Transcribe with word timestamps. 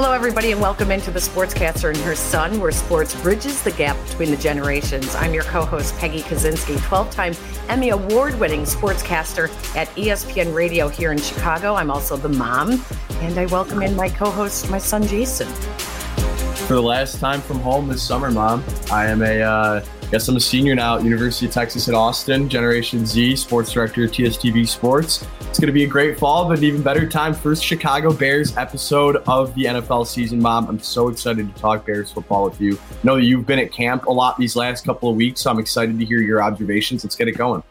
Hello, 0.00 0.12
everybody, 0.12 0.52
and 0.52 0.60
welcome 0.60 0.92
into 0.92 1.10
the 1.10 1.18
Sportscaster 1.18 1.88
and 1.88 1.98
her 2.04 2.14
son, 2.14 2.60
where 2.60 2.70
sports 2.70 3.20
bridges 3.20 3.64
the 3.64 3.72
gap 3.72 3.96
between 4.06 4.30
the 4.30 4.36
generations. 4.36 5.12
I'm 5.16 5.34
your 5.34 5.42
co 5.42 5.64
host, 5.64 5.92
Peggy 5.98 6.20
Kusinski, 6.20 6.80
12 6.86 7.10
time 7.10 7.34
Emmy 7.68 7.88
Award 7.88 8.38
winning 8.38 8.62
sportscaster 8.62 9.48
at 9.74 9.88
ESPN 9.96 10.54
Radio 10.54 10.86
here 10.86 11.10
in 11.10 11.18
Chicago. 11.18 11.74
I'm 11.74 11.90
also 11.90 12.16
the 12.16 12.28
mom, 12.28 12.80
and 13.22 13.36
I 13.40 13.46
welcome 13.46 13.82
in 13.82 13.96
my 13.96 14.08
co 14.08 14.30
host, 14.30 14.70
my 14.70 14.78
son, 14.78 15.04
Jason. 15.04 15.48
For 15.48 16.74
the 16.74 16.80
last 16.80 17.18
time 17.18 17.40
from 17.40 17.58
home 17.58 17.88
this 17.88 18.00
summer, 18.00 18.30
mom, 18.30 18.62
I 18.92 19.06
am 19.06 19.20
a, 19.22 19.42
uh, 19.42 19.84
guess 20.10 20.26
I'm 20.26 20.36
a 20.36 20.40
senior 20.40 20.74
now 20.74 20.96
at 20.96 21.04
University 21.04 21.46
of 21.46 21.52
Texas 21.52 21.86
at 21.88 21.94
Austin, 21.94 22.48
Generation 22.48 23.04
Z, 23.04 23.36
sports 23.36 23.72
director 23.72 24.04
at 24.04 24.10
TSTV 24.10 24.66
Sports. 24.66 25.26
It's 25.40 25.58
going 25.58 25.66
to 25.66 25.72
be 25.72 25.84
a 25.84 25.88
great 25.88 26.18
fall, 26.18 26.48
but 26.48 26.58
an 26.58 26.64
even 26.64 26.82
better 26.82 27.06
time. 27.06 27.34
First 27.34 27.62
Chicago 27.62 28.12
Bears 28.12 28.56
episode 28.56 29.16
of 29.28 29.54
the 29.54 29.64
NFL 29.64 30.06
season, 30.06 30.40
Mom. 30.40 30.66
I'm 30.66 30.78
so 30.78 31.08
excited 31.08 31.54
to 31.54 31.60
talk 31.60 31.84
Bears 31.84 32.10
football 32.10 32.44
with 32.44 32.60
you. 32.60 32.78
I 32.78 32.94
know 33.02 33.16
that 33.16 33.24
you've 33.24 33.46
been 33.46 33.58
at 33.58 33.70
camp 33.70 34.06
a 34.06 34.12
lot 34.12 34.38
these 34.38 34.56
last 34.56 34.86
couple 34.86 35.10
of 35.10 35.16
weeks, 35.16 35.42
so 35.42 35.50
I'm 35.50 35.58
excited 35.58 35.98
to 35.98 36.04
hear 36.04 36.20
your 36.20 36.42
observations. 36.42 37.04
Let's 37.04 37.16
get 37.16 37.28
it 37.28 37.32
going. 37.32 37.62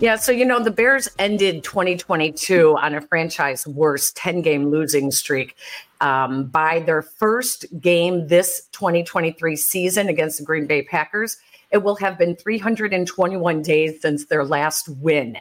Yeah, 0.00 0.16
so 0.16 0.32
you 0.32 0.46
know, 0.46 0.64
the 0.64 0.70
Bears 0.70 1.10
ended 1.18 1.62
2022 1.62 2.74
on 2.78 2.94
a 2.94 3.02
franchise 3.02 3.66
worst 3.66 4.16
10 4.16 4.40
game 4.40 4.70
losing 4.70 5.10
streak. 5.10 5.56
Um, 6.00 6.46
by 6.46 6.80
their 6.80 7.02
first 7.02 7.66
game 7.78 8.26
this 8.28 8.66
2023 8.72 9.54
season 9.56 10.08
against 10.08 10.38
the 10.38 10.44
Green 10.44 10.66
Bay 10.66 10.80
Packers, 10.80 11.36
it 11.70 11.78
will 11.82 11.96
have 11.96 12.16
been 12.16 12.34
321 12.34 13.60
days 13.60 14.00
since 14.00 14.24
their 14.24 14.42
last 14.42 14.88
win. 14.88 15.36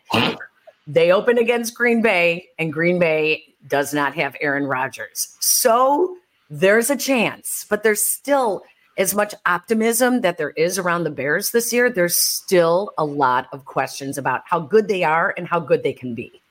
They 0.86 1.14
open 1.14 1.38
against 1.38 1.74
Green 1.74 2.02
Bay, 2.02 2.50
and 2.60 2.74
Green 2.74 3.00
Bay 3.00 3.56
does 3.66 3.94
not 3.94 4.14
have 4.16 4.36
Aaron 4.42 4.66
Rodgers. 4.66 5.38
So 5.40 6.18
there's 6.50 6.90
a 6.90 6.98
chance, 6.98 7.66
but 7.70 7.84
there's 7.84 8.02
still 8.02 8.64
as 9.00 9.16
much 9.16 9.34
optimism 9.46 10.22
that 10.22 10.38
there 10.38 10.52
is 10.52 10.78
around 10.78 11.06
the 11.06 11.10
Bears 11.10 11.52
this 11.52 11.72
year. 11.72 11.90
There's 11.90 12.18
still 12.18 12.92
a 12.98 13.06
lot 13.06 13.48
of 13.54 13.66
questions 13.66 14.18
about 14.18 14.42
how 14.46 14.60
good 14.60 14.90
they 14.90 15.04
are 15.04 15.34
and 15.38 15.48
how 15.48 15.60
good 15.60 15.82
they 15.82 15.94
can 15.94 16.14
be. 16.14 16.42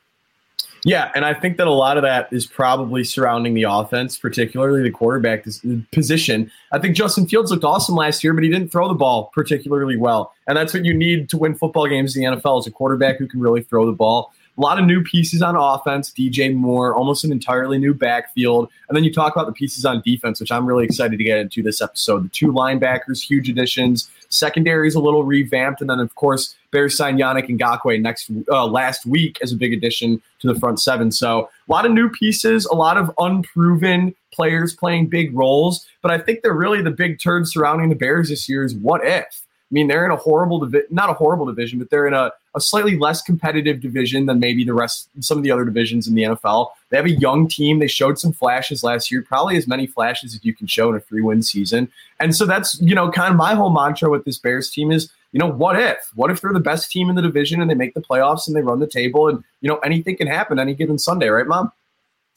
Yeah, 0.84 1.10
and 1.14 1.24
I 1.24 1.34
think 1.34 1.56
that 1.56 1.66
a 1.66 1.72
lot 1.72 1.96
of 1.96 2.04
that 2.04 2.32
is 2.32 2.46
probably 2.46 3.02
surrounding 3.02 3.54
the 3.54 3.64
offense, 3.64 4.16
particularly 4.16 4.82
the 4.82 4.90
quarterback 4.90 5.44
position. 5.92 6.50
I 6.72 6.78
think 6.78 6.96
Justin 6.96 7.26
Fields 7.26 7.50
looked 7.50 7.64
awesome 7.64 7.96
last 7.96 8.22
year, 8.22 8.32
but 8.32 8.44
he 8.44 8.48
didn't 8.48 8.70
throw 8.70 8.88
the 8.88 8.94
ball 8.94 9.30
particularly 9.34 9.96
well. 9.96 10.32
And 10.46 10.56
that's 10.56 10.72
what 10.72 10.84
you 10.84 10.94
need 10.94 11.28
to 11.30 11.36
win 11.36 11.56
football 11.56 11.88
games 11.88 12.16
in 12.16 12.22
the 12.22 12.36
NFL 12.36 12.60
is 12.60 12.66
a 12.66 12.70
quarterback 12.70 13.18
who 13.18 13.26
can 13.26 13.40
really 13.40 13.62
throw 13.62 13.86
the 13.86 13.92
ball. 13.92 14.32
A 14.58 14.60
lot 14.60 14.80
of 14.80 14.86
new 14.86 15.04
pieces 15.04 15.40
on 15.40 15.54
offense, 15.54 16.10
DJ 16.10 16.52
Moore, 16.52 16.92
almost 16.92 17.22
an 17.22 17.30
entirely 17.30 17.78
new 17.78 17.94
backfield. 17.94 18.68
And 18.88 18.96
then 18.96 19.04
you 19.04 19.12
talk 19.12 19.36
about 19.36 19.46
the 19.46 19.52
pieces 19.52 19.84
on 19.84 20.02
defense, 20.04 20.40
which 20.40 20.50
I'm 20.50 20.66
really 20.66 20.84
excited 20.84 21.16
to 21.16 21.22
get 21.22 21.38
into 21.38 21.62
this 21.62 21.80
episode. 21.80 22.24
The 22.24 22.28
two 22.30 22.48
linebackers, 22.48 23.22
huge 23.22 23.48
additions. 23.48 24.10
Secondary 24.30 24.88
is 24.88 24.96
a 24.96 25.00
little 25.00 25.22
revamped. 25.22 25.80
And 25.80 25.88
then, 25.88 26.00
of 26.00 26.12
course, 26.16 26.56
Bears 26.72 26.96
signed 26.96 27.20
Yannick 27.20 27.48
Ngakoue 27.48 28.00
next 28.02 28.32
uh, 28.50 28.66
last 28.66 29.06
week 29.06 29.38
as 29.42 29.52
a 29.52 29.56
big 29.56 29.72
addition 29.72 30.20
to 30.40 30.52
the 30.52 30.58
front 30.58 30.80
seven. 30.80 31.12
So 31.12 31.48
a 31.68 31.72
lot 31.72 31.86
of 31.86 31.92
new 31.92 32.10
pieces, 32.10 32.66
a 32.66 32.74
lot 32.74 32.96
of 32.96 33.12
unproven 33.18 34.12
players 34.32 34.74
playing 34.74 35.06
big 35.06 35.36
roles. 35.36 35.86
But 36.02 36.10
I 36.10 36.18
think 36.18 36.42
they're 36.42 36.52
really 36.52 36.82
the 36.82 36.90
big 36.90 37.20
turn 37.20 37.46
surrounding 37.46 37.90
the 37.90 37.94
Bears 37.94 38.28
this 38.28 38.48
year 38.48 38.64
is 38.64 38.74
what 38.74 39.06
if? 39.06 39.42
I 39.70 39.74
mean, 39.74 39.86
they're 39.86 40.06
in 40.06 40.10
a 40.10 40.16
horrible 40.16 40.58
division, 40.60 40.88
not 40.90 41.10
a 41.10 41.12
horrible 41.12 41.44
division, 41.44 41.78
but 41.78 41.90
they're 41.90 42.06
in 42.06 42.14
a, 42.14 42.32
a 42.54 42.60
slightly 42.60 42.98
less 42.98 43.20
competitive 43.20 43.80
division 43.80 44.24
than 44.24 44.40
maybe 44.40 44.64
the 44.64 44.72
rest, 44.72 45.10
some 45.20 45.36
of 45.36 45.44
the 45.44 45.50
other 45.50 45.66
divisions 45.66 46.08
in 46.08 46.14
the 46.14 46.22
NFL. 46.22 46.70
They 46.88 46.96
have 46.96 47.04
a 47.04 47.10
young 47.10 47.48
team. 47.48 47.78
They 47.78 47.86
showed 47.86 48.18
some 48.18 48.32
flashes 48.32 48.82
last 48.82 49.10
year, 49.10 49.20
probably 49.20 49.58
as 49.58 49.68
many 49.68 49.86
flashes 49.86 50.34
as 50.34 50.42
you 50.42 50.54
can 50.54 50.66
show 50.66 50.88
in 50.88 50.96
a 50.96 51.00
three 51.00 51.20
win 51.20 51.42
season. 51.42 51.90
And 52.18 52.34
so 52.34 52.46
that's, 52.46 52.80
you 52.80 52.94
know, 52.94 53.10
kind 53.10 53.30
of 53.30 53.36
my 53.36 53.54
whole 53.54 53.70
mantra 53.70 54.08
with 54.08 54.24
this 54.24 54.38
Bears 54.38 54.70
team 54.70 54.90
is, 54.90 55.10
you 55.32 55.38
know, 55.38 55.50
what 55.50 55.78
if? 55.78 55.98
What 56.14 56.30
if 56.30 56.40
they're 56.40 56.54
the 56.54 56.60
best 56.60 56.90
team 56.90 57.10
in 57.10 57.16
the 57.16 57.20
division 57.20 57.60
and 57.60 57.70
they 57.70 57.74
make 57.74 57.92
the 57.92 58.00
playoffs 58.00 58.46
and 58.46 58.56
they 58.56 58.62
run 58.62 58.80
the 58.80 58.86
table 58.86 59.28
and, 59.28 59.44
you 59.60 59.68
know, 59.68 59.76
anything 59.78 60.16
can 60.16 60.26
happen 60.26 60.58
any 60.58 60.72
given 60.72 60.98
Sunday, 60.98 61.28
right, 61.28 61.46
mom? 61.46 61.70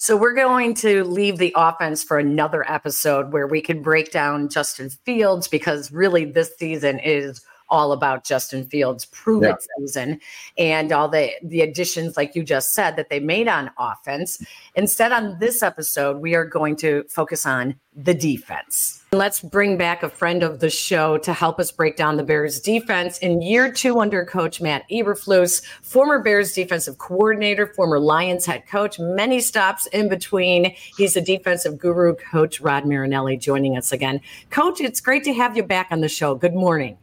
So 0.01 0.17
we're 0.17 0.33
going 0.33 0.73
to 0.77 1.03
leave 1.03 1.37
the 1.37 1.53
offense 1.55 2.03
for 2.03 2.17
another 2.17 2.67
episode 2.67 3.31
where 3.31 3.45
we 3.45 3.61
can 3.61 3.83
break 3.83 4.11
down 4.11 4.49
Justin 4.49 4.89
Fields 4.89 5.47
because 5.47 5.91
really 5.91 6.25
this 6.25 6.57
season 6.57 6.97
is 6.97 7.45
all 7.69 7.91
about 7.91 8.23
Justin 8.23 8.65
Fields' 8.65 9.05
prove 9.05 9.43
yeah. 9.43 9.51
it 9.51 9.67
season 9.77 10.19
and 10.57 10.91
all 10.91 11.07
the 11.07 11.29
the 11.43 11.61
additions, 11.61 12.17
like 12.17 12.35
you 12.35 12.41
just 12.41 12.73
said, 12.73 12.95
that 12.95 13.11
they 13.11 13.19
made 13.19 13.47
on 13.47 13.69
offense. 13.77 14.43
Instead, 14.73 15.11
on 15.11 15.37
this 15.37 15.61
episode, 15.61 16.17
we 16.17 16.33
are 16.33 16.45
going 16.45 16.77
to 16.77 17.03
focus 17.07 17.45
on 17.45 17.75
the 17.95 18.15
defense. 18.15 19.00
Let's 19.13 19.41
bring 19.41 19.75
back 19.75 20.03
a 20.03 20.09
friend 20.09 20.41
of 20.41 20.61
the 20.61 20.69
show 20.69 21.17
to 21.17 21.33
help 21.33 21.59
us 21.59 21.69
break 21.69 21.97
down 21.97 22.15
the 22.15 22.23
Bears 22.23 22.61
defense 22.61 23.17
in 23.17 23.41
year 23.41 23.69
two 23.69 23.99
under 23.99 24.23
coach 24.23 24.61
Matt 24.61 24.87
Eberflus, 24.89 25.61
former 25.81 26.19
Bears 26.19 26.53
defensive 26.53 26.97
coordinator, 26.97 27.67
former 27.67 27.99
Lions 27.99 28.45
head 28.45 28.65
coach, 28.67 28.99
many 28.99 29.41
stops 29.41 29.85
in 29.87 30.07
between. 30.07 30.73
He's 30.95 31.17
a 31.17 31.21
defensive 31.21 31.77
guru, 31.77 32.15
Coach 32.15 32.61
Rod 32.61 32.85
Marinelli, 32.85 33.35
joining 33.35 33.75
us 33.75 33.91
again. 33.91 34.21
Coach, 34.49 34.79
it's 34.79 35.01
great 35.01 35.25
to 35.25 35.33
have 35.33 35.57
you 35.57 35.63
back 35.63 35.87
on 35.91 35.99
the 35.99 36.07
show. 36.07 36.33
Good 36.33 36.55
morning. 36.55 36.97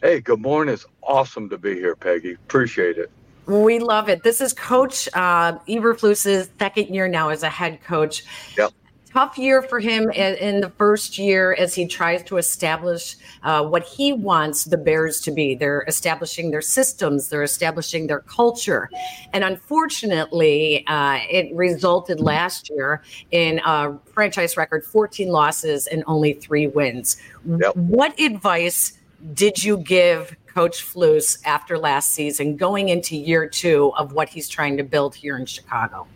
Hey, 0.00 0.20
good 0.22 0.40
morning. 0.40 0.72
It's 0.72 0.86
awesome 1.02 1.50
to 1.50 1.58
be 1.58 1.74
here, 1.74 1.94
Peggy. 1.94 2.32
Appreciate 2.32 2.96
it. 2.96 3.10
We 3.44 3.80
love 3.80 4.08
it. 4.08 4.22
This 4.22 4.40
is 4.40 4.54
Coach 4.54 5.10
uh, 5.12 5.58
Eberflus's 5.68 6.48
second 6.58 6.86
year 6.86 7.06
now 7.06 7.28
as 7.28 7.42
a 7.42 7.50
head 7.50 7.82
coach. 7.82 8.24
Yep 8.56 8.72
tough 9.12 9.38
year 9.38 9.62
for 9.62 9.80
him 9.80 10.10
in, 10.10 10.34
in, 10.36 10.60
the 10.60 10.70
first 10.70 11.18
year 11.18 11.54
as 11.54 11.74
he 11.74 11.86
tries 11.86 12.22
to 12.22 12.36
establish 12.36 13.16
uh, 13.42 13.64
what 13.64 13.82
he 13.82 14.12
wants 14.12 14.64
the 14.64 14.76
Bears 14.76 15.20
to 15.22 15.30
be. 15.30 15.54
They're 15.54 15.84
establishing 15.88 16.50
their 16.50 16.62
systems, 16.62 17.28
they're 17.28 17.42
establishing 17.42 18.06
their 18.06 18.20
culture. 18.20 18.88
And 19.32 19.44
unfortunately, 19.44 20.86
uh, 20.86 21.18
it 21.28 21.54
resulted 21.54 22.20
last 22.20 22.70
year 22.70 23.02
in 23.30 23.60
a 23.64 23.98
franchise 24.12 24.56
record 24.56 24.84
14 24.84 25.28
losses 25.28 25.86
and 25.86 26.04
only 26.06 26.34
three 26.34 26.68
wins. 26.68 27.16
Yep. 27.46 27.76
What 27.76 28.18
advice 28.20 28.98
did 29.34 29.62
you 29.62 29.78
give 29.78 30.36
Coach 30.46 30.84
Flus 30.84 31.38
after 31.44 31.78
last 31.78 32.12
season 32.12 32.56
going 32.56 32.88
into 32.88 33.16
year 33.16 33.48
two 33.48 33.92
of 33.96 34.12
what 34.12 34.28
he's 34.28 34.48
trying 34.48 34.76
to 34.76 34.82
build 34.82 35.14
here 35.14 35.36
in 35.36 35.46
Chicago? 35.46 36.06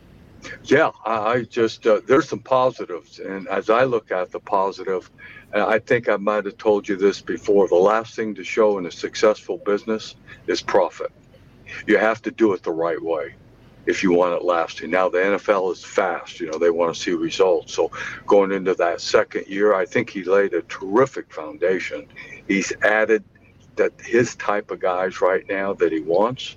Yeah, 0.64 0.90
I 1.04 1.42
just 1.42 1.86
uh, 1.86 2.00
there's 2.06 2.28
some 2.28 2.40
positives, 2.40 3.18
and 3.18 3.48
as 3.48 3.70
I 3.70 3.84
look 3.84 4.10
at 4.10 4.30
the 4.30 4.40
positive, 4.40 5.10
I 5.52 5.78
think 5.78 6.08
I 6.08 6.16
might 6.16 6.44
have 6.44 6.56
told 6.58 6.88
you 6.88 6.96
this 6.96 7.20
before. 7.20 7.68
The 7.68 7.76
last 7.76 8.14
thing 8.16 8.34
to 8.34 8.44
show 8.44 8.78
in 8.78 8.86
a 8.86 8.90
successful 8.90 9.58
business 9.58 10.16
is 10.46 10.60
profit. 10.60 11.12
You 11.86 11.98
have 11.98 12.20
to 12.22 12.30
do 12.30 12.52
it 12.52 12.62
the 12.62 12.72
right 12.72 13.00
way 13.00 13.34
if 13.86 14.02
you 14.02 14.12
want 14.12 14.34
it 14.34 14.44
lasting. 14.44 14.90
Now 14.90 15.08
the 15.08 15.18
NFL 15.18 15.72
is 15.72 15.84
fast, 15.84 16.40
you 16.40 16.50
know, 16.50 16.58
they 16.58 16.70
want 16.70 16.94
to 16.94 17.00
see 17.00 17.12
results. 17.12 17.74
So 17.74 17.90
going 18.26 18.52
into 18.52 18.74
that 18.74 19.00
second 19.00 19.46
year, 19.46 19.74
I 19.74 19.84
think 19.84 20.10
he 20.10 20.24
laid 20.24 20.54
a 20.54 20.62
terrific 20.62 21.32
foundation. 21.32 22.06
He's 22.48 22.72
added 22.82 23.24
that 23.76 23.92
his 24.00 24.36
type 24.36 24.70
of 24.70 24.80
guys 24.80 25.20
right 25.20 25.44
now 25.48 25.74
that 25.74 25.92
he 25.92 26.00
wants. 26.00 26.56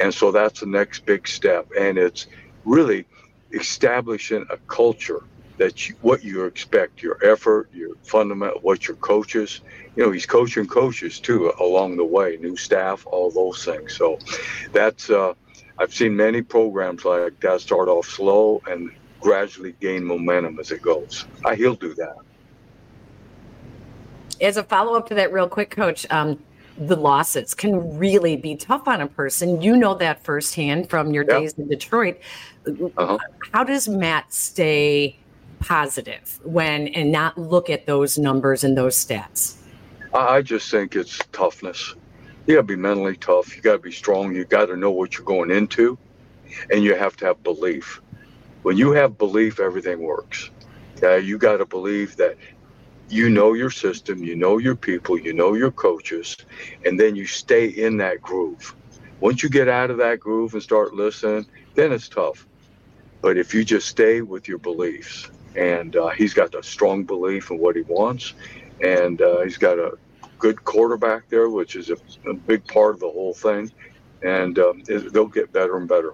And 0.00 0.12
so 0.12 0.32
that's 0.32 0.60
the 0.60 0.66
next 0.66 1.04
big 1.06 1.28
step. 1.28 1.68
And 1.78 1.98
it's 1.98 2.26
really 2.64 3.06
establishing 3.54 4.44
a 4.50 4.56
culture 4.68 5.22
that 5.56 5.88
you, 5.88 5.94
what 6.02 6.24
you 6.24 6.44
expect, 6.44 7.02
your 7.02 7.24
effort, 7.24 7.70
your 7.72 7.94
fundamental, 8.02 8.58
what 8.60 8.88
your 8.88 8.96
coaches, 8.96 9.60
you 9.96 10.04
know, 10.04 10.10
he's 10.10 10.26
coaching 10.26 10.66
coaches 10.66 11.20
too 11.20 11.52
along 11.60 11.96
the 11.96 12.04
way, 12.04 12.36
new 12.40 12.56
staff, 12.56 13.06
all 13.06 13.30
those 13.30 13.64
things. 13.64 13.96
So 13.96 14.18
that's, 14.72 15.10
uh, 15.10 15.34
I've 15.78 15.94
seen 15.94 16.16
many 16.16 16.42
programs 16.42 17.04
like 17.04 17.38
that 17.40 17.60
start 17.60 17.88
off 17.88 18.06
slow 18.06 18.62
and 18.68 18.90
gradually 19.20 19.74
gain 19.80 20.04
momentum 20.04 20.58
as 20.58 20.70
it 20.70 20.82
goes. 20.82 21.24
I, 21.44 21.54
he'll 21.54 21.76
do 21.76 21.94
that. 21.94 22.16
As 24.40 24.56
a 24.56 24.64
follow 24.64 24.94
up 24.94 25.08
to 25.08 25.14
that, 25.14 25.32
real 25.32 25.48
quick, 25.48 25.70
coach, 25.70 26.04
um, 26.10 26.42
the 26.76 26.96
losses 26.96 27.54
can 27.54 27.96
really 27.96 28.36
be 28.36 28.56
tough 28.56 28.88
on 28.88 29.00
a 29.00 29.06
person. 29.06 29.62
You 29.62 29.76
know 29.76 29.94
that 29.94 30.24
firsthand 30.24 30.90
from 30.90 31.12
your 31.12 31.24
days 31.24 31.54
in 31.54 31.68
Detroit. 31.68 32.18
Uh-huh. 32.66 33.18
How 33.52 33.64
does 33.64 33.88
Matt 33.88 34.32
stay 34.32 35.16
positive 35.60 36.40
when 36.44 36.88
and 36.88 37.12
not 37.12 37.38
look 37.38 37.70
at 37.70 37.86
those 37.86 38.18
numbers 38.18 38.64
and 38.64 38.76
those 38.76 38.96
stats? 38.96 39.56
I 40.12 40.42
just 40.42 40.70
think 40.70 40.96
it's 40.96 41.18
toughness. 41.32 41.94
You 42.46 42.56
got 42.56 42.62
to 42.62 42.66
be 42.66 42.76
mentally 42.76 43.16
tough. 43.16 43.56
You 43.56 43.62
got 43.62 43.72
to 43.72 43.78
be 43.78 43.92
strong. 43.92 44.34
You 44.34 44.44
got 44.44 44.66
to 44.66 44.76
know 44.76 44.90
what 44.90 45.16
you're 45.16 45.24
going 45.24 45.50
into, 45.50 45.98
and 46.70 46.84
you 46.84 46.94
have 46.94 47.16
to 47.16 47.26
have 47.26 47.42
belief. 47.42 48.00
When 48.62 48.76
you 48.76 48.92
have 48.92 49.16
belief, 49.18 49.60
everything 49.60 50.00
works. 50.00 50.50
Yeah, 51.02 51.16
you 51.16 51.38
got 51.38 51.58
to 51.58 51.66
believe 51.66 52.16
that 52.16 52.36
you 53.08 53.30
know 53.30 53.52
your 53.52 53.70
system, 53.70 54.22
you 54.22 54.36
know 54.36 54.58
your 54.58 54.76
people, 54.76 55.18
you 55.18 55.32
know 55.32 55.54
your 55.54 55.70
coaches, 55.70 56.36
and 56.84 56.98
then 56.98 57.16
you 57.16 57.26
stay 57.26 57.66
in 57.66 57.96
that 57.98 58.20
groove. 58.22 58.74
Once 59.20 59.42
you 59.42 59.48
get 59.48 59.68
out 59.68 59.90
of 59.90 59.98
that 59.98 60.20
groove 60.20 60.54
and 60.54 60.62
start 60.62 60.94
listening, 60.94 61.46
then 61.74 61.92
it's 61.92 62.08
tough. 62.08 62.46
But 63.20 63.38
if 63.38 63.54
you 63.54 63.64
just 63.64 63.88
stay 63.88 64.20
with 64.20 64.48
your 64.48 64.58
beliefs, 64.58 65.30
and 65.56 65.96
uh, 65.96 66.10
he's 66.10 66.34
got 66.34 66.54
a 66.54 66.62
strong 66.62 67.04
belief 67.04 67.50
in 67.50 67.58
what 67.58 67.76
he 67.76 67.82
wants, 67.82 68.34
and 68.82 69.20
uh, 69.22 69.40
he's 69.42 69.58
got 69.58 69.78
a 69.78 69.92
good 70.38 70.64
quarterback 70.64 71.28
there, 71.28 71.48
which 71.48 71.76
is 71.76 71.90
a, 71.90 71.96
a 72.28 72.34
big 72.34 72.66
part 72.66 72.94
of 72.94 73.00
the 73.00 73.08
whole 73.08 73.34
thing, 73.34 73.70
and 74.22 74.58
um, 74.58 74.82
it, 74.88 75.12
they'll 75.12 75.26
get 75.26 75.52
better 75.52 75.76
and 75.76 75.88
better. 75.88 76.12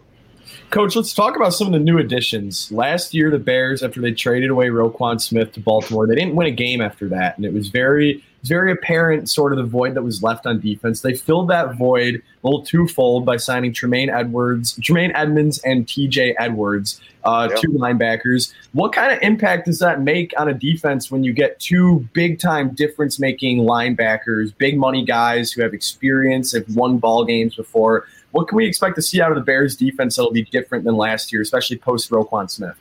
Coach, 0.70 0.96
let's 0.96 1.14
talk 1.14 1.36
about 1.36 1.52
some 1.52 1.66
of 1.66 1.72
the 1.72 1.78
new 1.78 1.98
additions. 1.98 2.70
Last 2.70 3.12
year, 3.12 3.30
the 3.30 3.38
Bears, 3.38 3.82
after 3.82 4.00
they 4.00 4.12
traded 4.12 4.50
away 4.50 4.68
Roquan 4.68 5.20
Smith 5.20 5.52
to 5.52 5.60
Baltimore, 5.60 6.06
they 6.06 6.14
didn't 6.14 6.36
win 6.36 6.46
a 6.46 6.52
game 6.52 6.80
after 6.80 7.08
that, 7.08 7.36
and 7.36 7.44
it 7.44 7.52
was 7.52 7.68
very 7.68 8.22
very 8.44 8.72
apparent 8.72 9.28
sort 9.28 9.52
of 9.52 9.58
the 9.58 9.64
void 9.64 9.94
that 9.94 10.02
was 10.02 10.22
left 10.22 10.46
on 10.46 10.60
defense. 10.60 11.00
They 11.00 11.14
filled 11.14 11.48
that 11.48 11.76
void 11.76 12.16
a 12.16 12.46
little 12.46 12.64
twofold 12.64 13.26
by 13.26 13.36
signing 13.36 13.72
Tremaine 13.72 14.08
Edwards, 14.08 14.78
Tremaine 14.82 15.12
Edmunds, 15.14 15.58
and 15.58 15.86
TJ 15.86 16.34
Edwards, 16.38 17.00
uh, 17.24 17.48
yep. 17.50 17.60
two 17.60 17.68
linebackers. 17.68 18.52
What 18.72 18.92
kind 18.92 19.12
of 19.12 19.18
impact 19.22 19.66
does 19.66 19.78
that 19.80 20.00
make 20.00 20.32
on 20.38 20.48
a 20.48 20.54
defense 20.54 21.10
when 21.10 21.22
you 21.22 21.32
get 21.32 21.60
two 21.60 22.08
big 22.12 22.38
time 22.38 22.70
difference 22.70 23.18
making 23.18 23.58
linebackers, 23.58 24.56
big 24.56 24.78
money 24.78 25.04
guys 25.04 25.52
who 25.52 25.62
have 25.62 25.74
experience, 25.74 26.52
have 26.52 26.64
won 26.74 26.98
ball 26.98 27.24
games 27.24 27.54
before? 27.54 28.06
What 28.32 28.48
can 28.48 28.56
we 28.56 28.66
expect 28.66 28.96
to 28.96 29.02
see 29.02 29.20
out 29.20 29.30
of 29.30 29.36
the 29.36 29.42
Bears 29.42 29.76
defense 29.76 30.16
that'll 30.16 30.30
be 30.30 30.42
different 30.42 30.84
than 30.84 30.96
last 30.96 31.32
year, 31.32 31.42
especially 31.42 31.78
post 31.78 32.10
Roquan 32.10 32.48
Smith? 32.48 32.76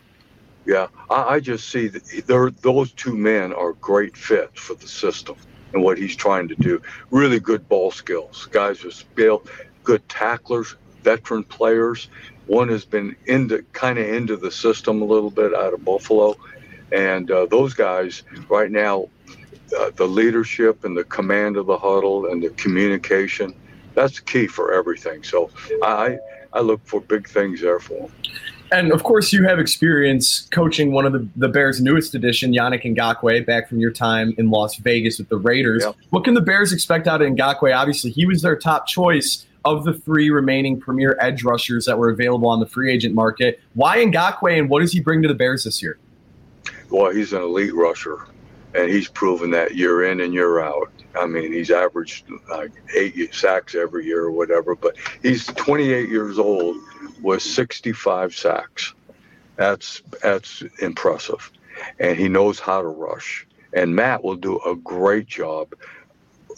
Yeah, 0.66 0.88
I, 1.10 1.36
I 1.36 1.40
just 1.40 1.70
see 1.70 1.88
that 1.88 2.56
those 2.62 2.92
two 2.92 3.18
men 3.18 3.54
are 3.54 3.74
great 3.74 4.16
fits 4.16 4.60
for 4.60 4.76
the 4.76 4.88
system 4.88 5.36
and 5.74 5.84
what 5.84 5.98
he's 5.98 6.16
trying 6.16 6.48
to 6.48 6.56
do. 6.56 6.82
Really 7.10 7.40
good 7.40 7.68
ball 7.68 7.92
skills. 7.92 8.48
Guys 8.52 8.84
with 8.84 8.94
skill, 8.94 9.44
good 9.84 10.08
tacklers, 10.10 10.76
veteran 11.04 11.44
players. 11.44 12.10
One 12.48 12.70
has 12.70 12.86
been 12.86 13.16
into 13.26 13.64
kind 13.74 14.00
of 14.00 14.08
into 14.08 14.36
the 14.38 14.52
system 14.52 15.02
a 15.02 15.06
little 15.06 15.32
bit 15.32 15.54
out 15.54 15.74
of 15.74 15.86
Buffalo, 15.86 16.36
and 16.92 17.30
uh, 17.30 17.46
those 17.46 17.74
guys 17.74 18.24
right 18.50 18.72
now, 18.72 19.08
uh, 19.80 19.92
the 19.96 20.08
leadership 20.08 20.84
and 20.84 20.98
the 20.98 21.04
command 21.04 21.58
of 21.58 21.68
the 21.68 21.78
huddle 21.78 22.28
and 22.28 22.44
the 22.44 22.50
communication. 22.52 23.54
That's 24.00 24.16
the 24.16 24.22
key 24.22 24.48
for 24.48 24.74
everything. 24.74 25.24
So 25.24 25.50
I 25.84 26.18
I 26.54 26.62
look 26.62 26.80
for 26.86 27.02
big 27.02 27.28
things 27.28 27.62
there 27.62 27.80
for 27.80 28.08
them. 28.08 28.12
And 28.72 28.92
of 28.92 29.04
course, 29.04 29.34
you 29.34 29.44
have 29.44 29.60
experience 29.60 30.48
coaching 30.52 30.92
one 30.92 31.06
of 31.06 31.12
the, 31.12 31.28
the 31.36 31.50
Bears' 31.50 31.82
newest 31.82 32.14
addition, 32.16 32.54
Yannick 32.54 32.84
Ngakoue, 32.84 33.46
back 33.46 33.68
from 33.68 33.80
your 33.80 33.92
time 33.92 34.34
in 34.38 34.52
Las 34.52 34.78
Vegas 34.78 35.18
with 35.18 35.28
the 35.28 35.38
Raiders. 35.38 35.84
Yep. 35.84 35.96
What 36.12 36.24
can 36.24 36.34
the 36.34 36.42
Bears 36.42 36.72
expect 36.72 37.08
out 37.08 37.22
of 37.22 37.30
Ngakoue? 37.30 37.76
Obviously, 37.76 38.12
he 38.12 38.26
was 38.26 38.42
their 38.42 38.56
top 38.56 38.88
choice 38.88 39.46
of 39.66 39.84
the 39.84 39.94
three 39.94 40.30
remaining 40.30 40.80
premier 40.80 41.18
edge 41.20 41.44
rushers 41.44 41.86
that 41.86 41.98
were 41.98 42.10
available 42.10 42.48
on 42.48 42.60
the 42.60 42.68
free 42.68 42.94
agent 42.94 43.14
market. 43.14 43.60
Why 43.74 43.98
Ngakoue, 43.98 44.60
and 44.60 44.70
what 44.70 44.80
does 44.80 44.94
he 44.94 45.02
bring 45.02 45.22
to 45.24 45.28
the 45.28 45.34
Bears 45.34 45.66
this 45.66 45.82
year? 45.82 45.98
Well, 46.90 47.12
he's 47.12 47.34
an 47.34 47.42
elite 47.42 47.74
rusher, 47.74 48.28
and 48.74 48.90
he's 48.90 49.08
proven 49.08 49.52
that 49.52 49.76
year 49.76 50.04
in 50.06 50.20
and 50.20 50.34
year 50.34 50.60
out. 50.60 50.92
I 51.20 51.26
mean, 51.26 51.52
he's 51.52 51.72
averaged 51.72 52.26
like 52.50 52.72
eight 52.96 53.34
sacks 53.34 53.76
every 53.76 54.06
year 54.06 54.24
or 54.24 54.32
whatever, 54.32 54.76
but 54.76 54.96
he's 55.22 55.46
28 55.46 56.10
years 56.10 56.38
old 56.38 56.78
with 57.22 57.42
65 57.42 58.36
sacks. 58.36 58.94
That's 59.56 60.02
that's 60.22 60.64
impressive, 60.82 61.52
and 62.00 62.18
he 62.18 62.30
knows 62.30 62.60
how 62.60 62.82
to 62.82 62.88
rush. 62.88 63.46
And 63.74 63.96
Matt 63.96 64.24
will 64.24 64.36
do 64.36 64.60
a 64.66 64.76
great 64.76 65.28
job 65.28 65.74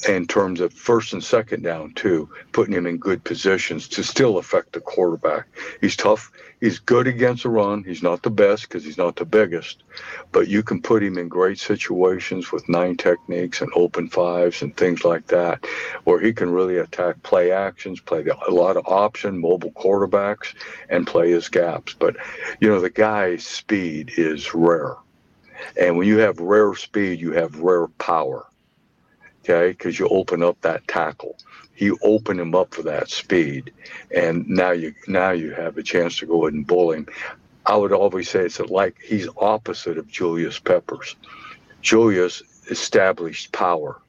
in 0.07 0.25
terms 0.25 0.59
of 0.59 0.73
first 0.73 1.13
and 1.13 1.23
second 1.23 1.63
down 1.63 1.93
too, 1.93 2.29
putting 2.51 2.73
him 2.73 2.85
in 2.85 2.97
good 2.97 3.23
positions 3.23 3.87
to 3.89 4.03
still 4.03 4.37
affect 4.37 4.73
the 4.73 4.79
quarterback. 4.79 5.47
He's 5.79 5.95
tough. 5.95 6.31
He's 6.59 6.79
good 6.79 7.07
against 7.07 7.43
the 7.43 7.49
run. 7.49 7.83
He's 7.83 8.03
not 8.03 8.21
the 8.21 8.29
best 8.29 8.63
because 8.63 8.83
he's 8.83 8.97
not 8.97 9.15
the 9.15 9.25
biggest, 9.25 9.83
but 10.31 10.47
you 10.47 10.61
can 10.61 10.81
put 10.81 11.01
him 11.01 11.17
in 11.17 11.27
great 11.27 11.59
situations 11.59 12.51
with 12.51 12.69
nine 12.69 12.97
techniques 12.97 13.61
and 13.61 13.71
open 13.75 14.09
fives 14.09 14.61
and 14.61 14.75
things 14.77 15.03
like 15.03 15.27
that, 15.27 15.65
where 16.03 16.19
he 16.19 16.33
can 16.33 16.51
really 16.51 16.77
attack 16.77 17.21
play 17.23 17.51
actions, 17.51 17.99
play 17.99 18.23
a 18.25 18.51
lot 18.51 18.77
of 18.77 18.87
option 18.87 19.39
mobile 19.39 19.71
quarterbacks, 19.71 20.53
and 20.89 21.07
play 21.07 21.31
his 21.31 21.49
gaps. 21.49 21.95
But 21.97 22.15
you 22.59 22.69
know 22.69 22.79
the 22.79 22.89
guy's 22.89 23.45
speed 23.45 24.11
is 24.17 24.53
rare, 24.53 24.95
and 25.79 25.97
when 25.97 26.07
you 26.07 26.19
have 26.19 26.39
rare 26.39 26.75
speed, 26.75 27.19
you 27.19 27.31
have 27.31 27.59
rare 27.59 27.87
power 27.87 28.45
okay, 29.43 29.71
because 29.71 29.99
you 29.99 30.07
open 30.07 30.43
up 30.43 30.59
that 30.61 30.87
tackle. 30.87 31.37
You 31.77 31.97
open 32.03 32.39
him 32.39 32.53
up 32.53 32.73
for 32.73 32.83
that 32.83 33.09
speed, 33.09 33.73
and 34.15 34.47
now 34.47 34.71
you 34.71 34.93
now 35.07 35.31
you 35.31 35.51
have 35.51 35.77
a 35.77 35.83
chance 35.83 36.17
to 36.17 36.25
go 36.25 36.43
ahead 36.43 36.53
and 36.53 36.67
bull 36.67 36.91
him. 36.91 37.07
I 37.65 37.75
would 37.75 37.93
always 37.93 38.29
say 38.29 38.41
it's 38.41 38.59
like 38.59 38.97
he's 39.03 39.27
opposite 39.37 39.97
of 39.97 40.07
Julius 40.07 40.59
Peppers. 40.59 41.15
Julius 41.81 42.43
established 42.69 43.51
power, 43.51 43.99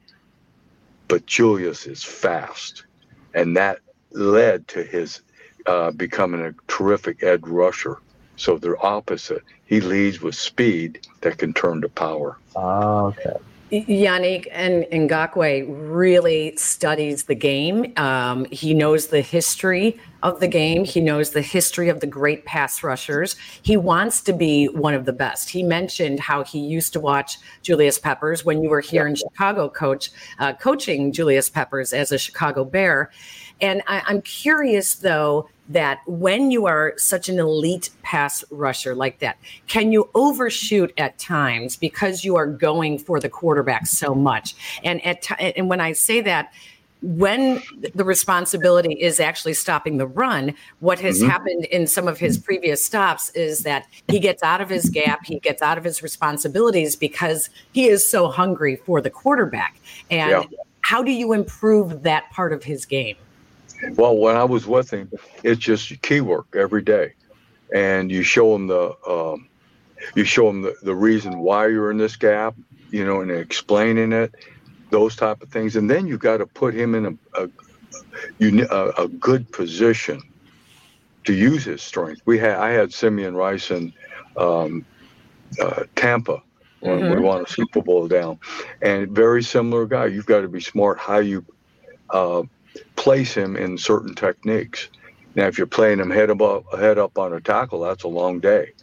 but 1.07 1.25
Julius 1.25 1.87
is 1.87 2.03
fast, 2.03 2.85
and 3.33 3.57
that 3.57 3.79
led 4.11 4.67
to 4.69 4.83
his 4.83 5.21
uh, 5.65 5.91
becoming 5.91 6.41
a 6.41 6.53
terrific 6.67 7.23
edge 7.23 7.41
rusher. 7.43 7.97
So 8.35 8.57
they're 8.57 8.83
opposite. 8.83 9.43
He 9.65 9.79
leads 9.79 10.21
with 10.21 10.35
speed 10.35 11.07
that 11.21 11.37
can 11.37 11.53
turn 11.53 11.81
to 11.81 11.89
power. 11.89 12.37
Ah, 12.55 13.03
okay. 13.05 13.37
Yannick 13.73 14.47
and 14.51 14.83
Ngakoue 14.85 15.65
really 15.67 16.55
studies 16.57 17.23
the 17.23 17.33
game. 17.33 17.91
Um, 17.97 18.45
he 18.45 18.75
knows 18.75 19.07
the 19.07 19.21
history 19.21 19.99
of 20.21 20.39
the 20.39 20.47
game. 20.47 20.85
He 20.85 21.01
knows 21.01 21.31
the 21.31 21.41
history 21.41 21.89
of 21.89 21.99
the 21.99 22.05
great 22.05 22.45
pass 22.45 22.83
rushers. 22.83 23.35
He 23.63 23.75
wants 23.75 24.21
to 24.21 24.33
be 24.33 24.67
one 24.67 24.93
of 24.93 25.05
the 25.05 25.13
best. 25.13 25.49
He 25.49 25.63
mentioned 25.63 26.19
how 26.19 26.43
he 26.43 26.59
used 26.59 26.93
to 26.93 26.99
watch 26.99 27.39
Julius 27.63 27.97
Peppers 27.97 28.45
when 28.45 28.61
you 28.61 28.69
were 28.69 28.79
here 28.79 29.07
in 29.07 29.15
Chicago, 29.15 29.69
coach, 29.69 30.11
uh, 30.37 30.53
coaching 30.53 31.11
Julius 31.11 31.49
Peppers 31.49 31.93
as 31.93 32.11
a 32.11 32.17
Chicago 32.19 32.63
Bear. 32.63 33.09
And 33.59 33.81
I, 33.87 34.03
I'm 34.05 34.21
curious, 34.21 34.95
though, 34.95 35.49
that 35.69 36.01
when 36.05 36.51
you 36.51 36.65
are 36.65 36.93
such 36.97 37.29
an 37.29 37.39
elite 37.39 37.89
pass 38.01 38.43
rusher 38.51 38.95
like 38.95 39.19
that, 39.19 39.37
can 39.67 39.91
you 39.91 40.09
overshoot 40.13 40.93
at 40.97 41.17
times 41.17 41.75
because 41.77 42.23
you 42.23 42.35
are 42.35 42.47
going 42.47 42.99
for 42.99 43.19
the 43.19 43.29
quarterback 43.29 43.87
so 43.87 44.13
much? 44.13 44.55
And 44.83 45.05
at 45.05 45.21
t- 45.21 45.53
and 45.55 45.69
when 45.69 45.79
I 45.79 45.93
say 45.93 46.21
that, 46.21 46.51
when 47.03 47.61
the 47.93 48.05
responsibility 48.05 48.93
is 48.93 49.19
actually 49.19 49.53
stopping 49.53 49.97
the 49.97 50.07
run, 50.07 50.55
what 50.79 50.99
has 51.01 51.19
mm-hmm. 51.19 51.29
happened 51.29 51.65
in 51.65 51.85
some 51.85 52.07
of 52.07 52.17
his 52.17 52.37
previous 52.37 52.83
stops 52.83 53.29
is 53.31 53.59
that 53.59 53.85
he 54.07 54.19
gets 54.19 54.41
out 54.41 54.61
of 54.61 54.69
his 54.69 54.89
gap, 54.89 55.25
he 55.25 55.39
gets 55.39 55.61
out 55.61 55.77
of 55.77 55.83
his 55.83 56.01
responsibilities 56.01 56.95
because 56.95 57.49
he 57.73 57.87
is 57.87 58.09
so 58.09 58.29
hungry 58.29 58.77
for 58.77 59.01
the 59.01 59.09
quarterback. 59.09 59.75
And 60.09 60.45
yeah. 60.49 60.59
how 60.79 61.03
do 61.03 61.11
you 61.11 61.33
improve 61.33 62.03
that 62.03 62.29
part 62.31 62.53
of 62.53 62.63
his 62.63 62.85
game? 62.85 63.17
Well, 63.91 64.17
when 64.17 64.35
I 64.35 64.43
was 64.43 64.65
with 64.65 64.91
him, 64.91 65.11
it's 65.43 65.59
just 65.59 66.01
key 66.01 66.21
work 66.21 66.47
every 66.55 66.81
day, 66.81 67.13
and 67.73 68.11
you 68.11 68.23
show 68.23 68.55
him 68.55 68.67
the 68.67 68.95
um, 69.07 69.47
you 70.15 70.23
show 70.23 70.49
him 70.49 70.61
the, 70.61 70.75
the 70.83 70.95
reason 70.95 71.39
why 71.39 71.67
you're 71.67 71.91
in 71.91 71.97
this 71.97 72.15
gap, 72.15 72.55
you 72.91 73.05
know, 73.05 73.21
and 73.21 73.31
explaining 73.31 74.11
it, 74.11 74.33
those 74.89 75.15
type 75.15 75.41
of 75.41 75.49
things, 75.49 75.75
and 75.75 75.89
then 75.89 76.07
you 76.07 76.17
got 76.17 76.37
to 76.37 76.45
put 76.45 76.73
him 76.73 76.95
in 76.95 77.17
a 77.33 77.43
a, 77.43 77.49
a 78.41 79.03
a 79.03 79.07
good 79.07 79.51
position 79.51 80.21
to 81.25 81.33
use 81.33 81.63
his 81.65 81.81
strength. 81.81 82.21
We 82.25 82.37
had 82.37 82.55
I 82.55 82.71
had 82.71 82.93
Simeon 82.93 83.35
Rice 83.35 83.71
in 83.71 83.93
um, 84.37 84.85
uh, 85.61 85.83
Tampa 85.95 86.41
when 86.79 86.99
mm-hmm. 86.99 87.15
we 87.15 87.21
won 87.21 87.43
a 87.43 87.47
Super 87.47 87.81
Bowl 87.81 88.07
down, 88.07 88.39
and 88.81 89.09
very 89.09 89.43
similar 89.43 89.85
guy. 89.85 90.07
You've 90.07 90.25
got 90.25 90.41
to 90.41 90.47
be 90.47 90.61
smart 90.61 90.99
how 90.99 91.19
you 91.19 91.45
uh, 92.09 92.43
place 92.95 93.33
him 93.33 93.55
in 93.55 93.77
certain 93.77 94.15
techniques. 94.15 94.89
Now, 95.35 95.47
if 95.47 95.57
you're 95.57 95.67
playing 95.67 95.99
him 95.99 96.09
head 96.09 96.29
up, 96.29 96.39
head 96.77 96.97
up 96.97 97.17
on 97.17 97.33
a 97.33 97.41
tackle, 97.41 97.81
that's 97.81 98.03
a 98.03 98.07
long 98.07 98.39
day. 98.39 98.73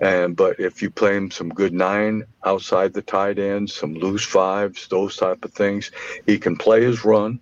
And 0.00 0.36
but 0.36 0.60
if 0.60 0.80
you 0.80 0.90
play 0.90 1.16
him 1.16 1.30
some 1.30 1.48
good 1.48 1.72
nine 1.72 2.24
outside 2.44 2.92
the 2.92 3.02
tight 3.02 3.38
ends, 3.38 3.74
some 3.74 3.94
loose 3.94 4.24
fives, 4.24 4.86
those 4.88 5.16
type 5.16 5.44
of 5.44 5.52
things, 5.52 5.90
he 6.26 6.38
can 6.38 6.56
play 6.56 6.82
his 6.82 7.04
run 7.04 7.40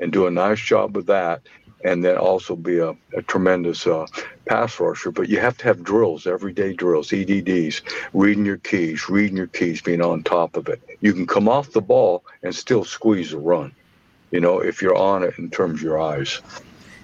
and 0.00 0.12
do 0.12 0.26
a 0.26 0.30
nice 0.30 0.60
job 0.60 0.94
with 0.96 1.06
that, 1.06 1.42
and 1.84 2.04
then 2.04 2.16
also 2.16 2.56
be 2.56 2.78
a, 2.78 2.90
a 3.16 3.22
tremendous 3.22 3.86
uh, 3.86 4.06
pass 4.46 4.78
rusher. 4.78 5.10
But 5.10 5.28
you 5.28 5.40
have 5.40 5.56
to 5.58 5.64
have 5.64 5.82
drills, 5.82 6.26
everyday 6.26 6.74
drills, 6.74 7.10
EDDs, 7.10 7.80
reading 8.12 8.44
your 8.44 8.58
keys, 8.58 9.08
reading 9.08 9.36
your 9.36 9.46
keys, 9.46 9.80
being 9.80 10.02
on 10.02 10.22
top 10.22 10.56
of 10.56 10.68
it. 10.68 10.82
You 11.00 11.14
can 11.14 11.26
come 11.26 11.48
off 11.48 11.70
the 11.70 11.80
ball 11.80 12.24
and 12.42 12.54
still 12.54 12.84
squeeze 12.84 13.32
a 13.32 13.38
run 13.38 13.74
you 14.34 14.40
know, 14.40 14.58
if 14.58 14.82
you're 14.82 14.96
on 14.96 15.22
it 15.22 15.38
in 15.38 15.48
terms 15.48 15.78
of 15.78 15.82
your 15.82 16.00
eyes. 16.00 16.42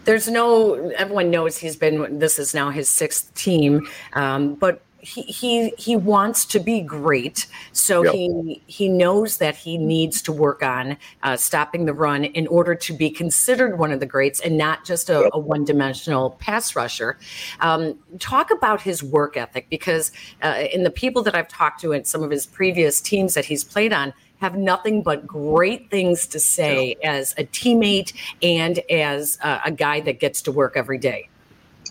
There's 0.05 0.27
no, 0.27 0.91
everyone 0.97 1.31
knows 1.31 1.57
he's 1.57 1.77
been, 1.77 2.19
this 2.19 2.41
is 2.41 2.55
now 2.55 2.71
his 2.71 2.89
sixth 2.89 3.33
team. 3.35 3.87
Um, 4.15 4.57
but 4.57 4.83
he, 5.03 5.23
he 5.23 5.71
he 5.79 5.97
wants 5.97 6.45
to 6.45 6.61
be 6.61 6.83
great, 6.83 7.47
so 7.73 8.05
yep. 8.05 8.13
he 8.13 8.63
he 8.67 8.87
knows 8.87 9.39
that 9.39 9.57
he 9.57 9.79
needs 9.79 10.21
to 10.21 10.31
work 10.31 10.63
on 10.63 10.99
uh, 11.23 11.39
stopping 11.39 11.87
the 11.87 11.95
run 11.95 12.25
in 12.25 12.47
order 12.49 12.75
to 12.75 12.93
be 12.93 13.09
considered 13.09 13.79
one 13.79 13.93
of 13.93 14.01
the 14.01 14.05
greats 14.05 14.41
and 14.41 14.59
not 14.59 14.85
just 14.85 15.09
a, 15.09 15.21
yep. 15.21 15.31
a 15.33 15.39
one 15.39 15.65
dimensional 15.65 16.33
pass 16.33 16.77
rusher. 16.77 17.19
Um, 17.61 17.99
talk 18.19 18.51
about 18.51 18.83
his 18.83 19.03
work 19.03 19.39
ethic 19.39 19.71
because 19.71 20.13
uh, 20.43 20.65
in 20.71 20.83
the 20.83 20.91
people 20.91 21.23
that 21.23 21.35
I've 21.35 21.49
talked 21.49 21.81
to 21.81 21.93
in 21.93 22.05
some 22.05 22.23
of 22.23 22.31
his 22.31 22.45
previous 22.45 23.01
teams 23.01 23.33
that 23.33 23.47
he's 23.47 23.65
played 23.65 23.95
on 23.95 24.13
have 24.41 24.57
nothing 24.57 25.03
but 25.03 25.27
great 25.27 25.91
things 25.91 26.27
to 26.29 26.41
say 26.41 26.89
yep. 26.89 26.99
as 27.03 27.35
a 27.39 27.45
teammate 27.45 28.13
and 28.43 28.79
as 28.91 29.39
uh, 29.43 29.61
a 29.65 29.71
guy 29.71 30.01
that 30.01 30.21
gets 30.21 30.43
to 30.43 30.53
work 30.53 30.75
every 30.77 30.99
day. 30.99 31.29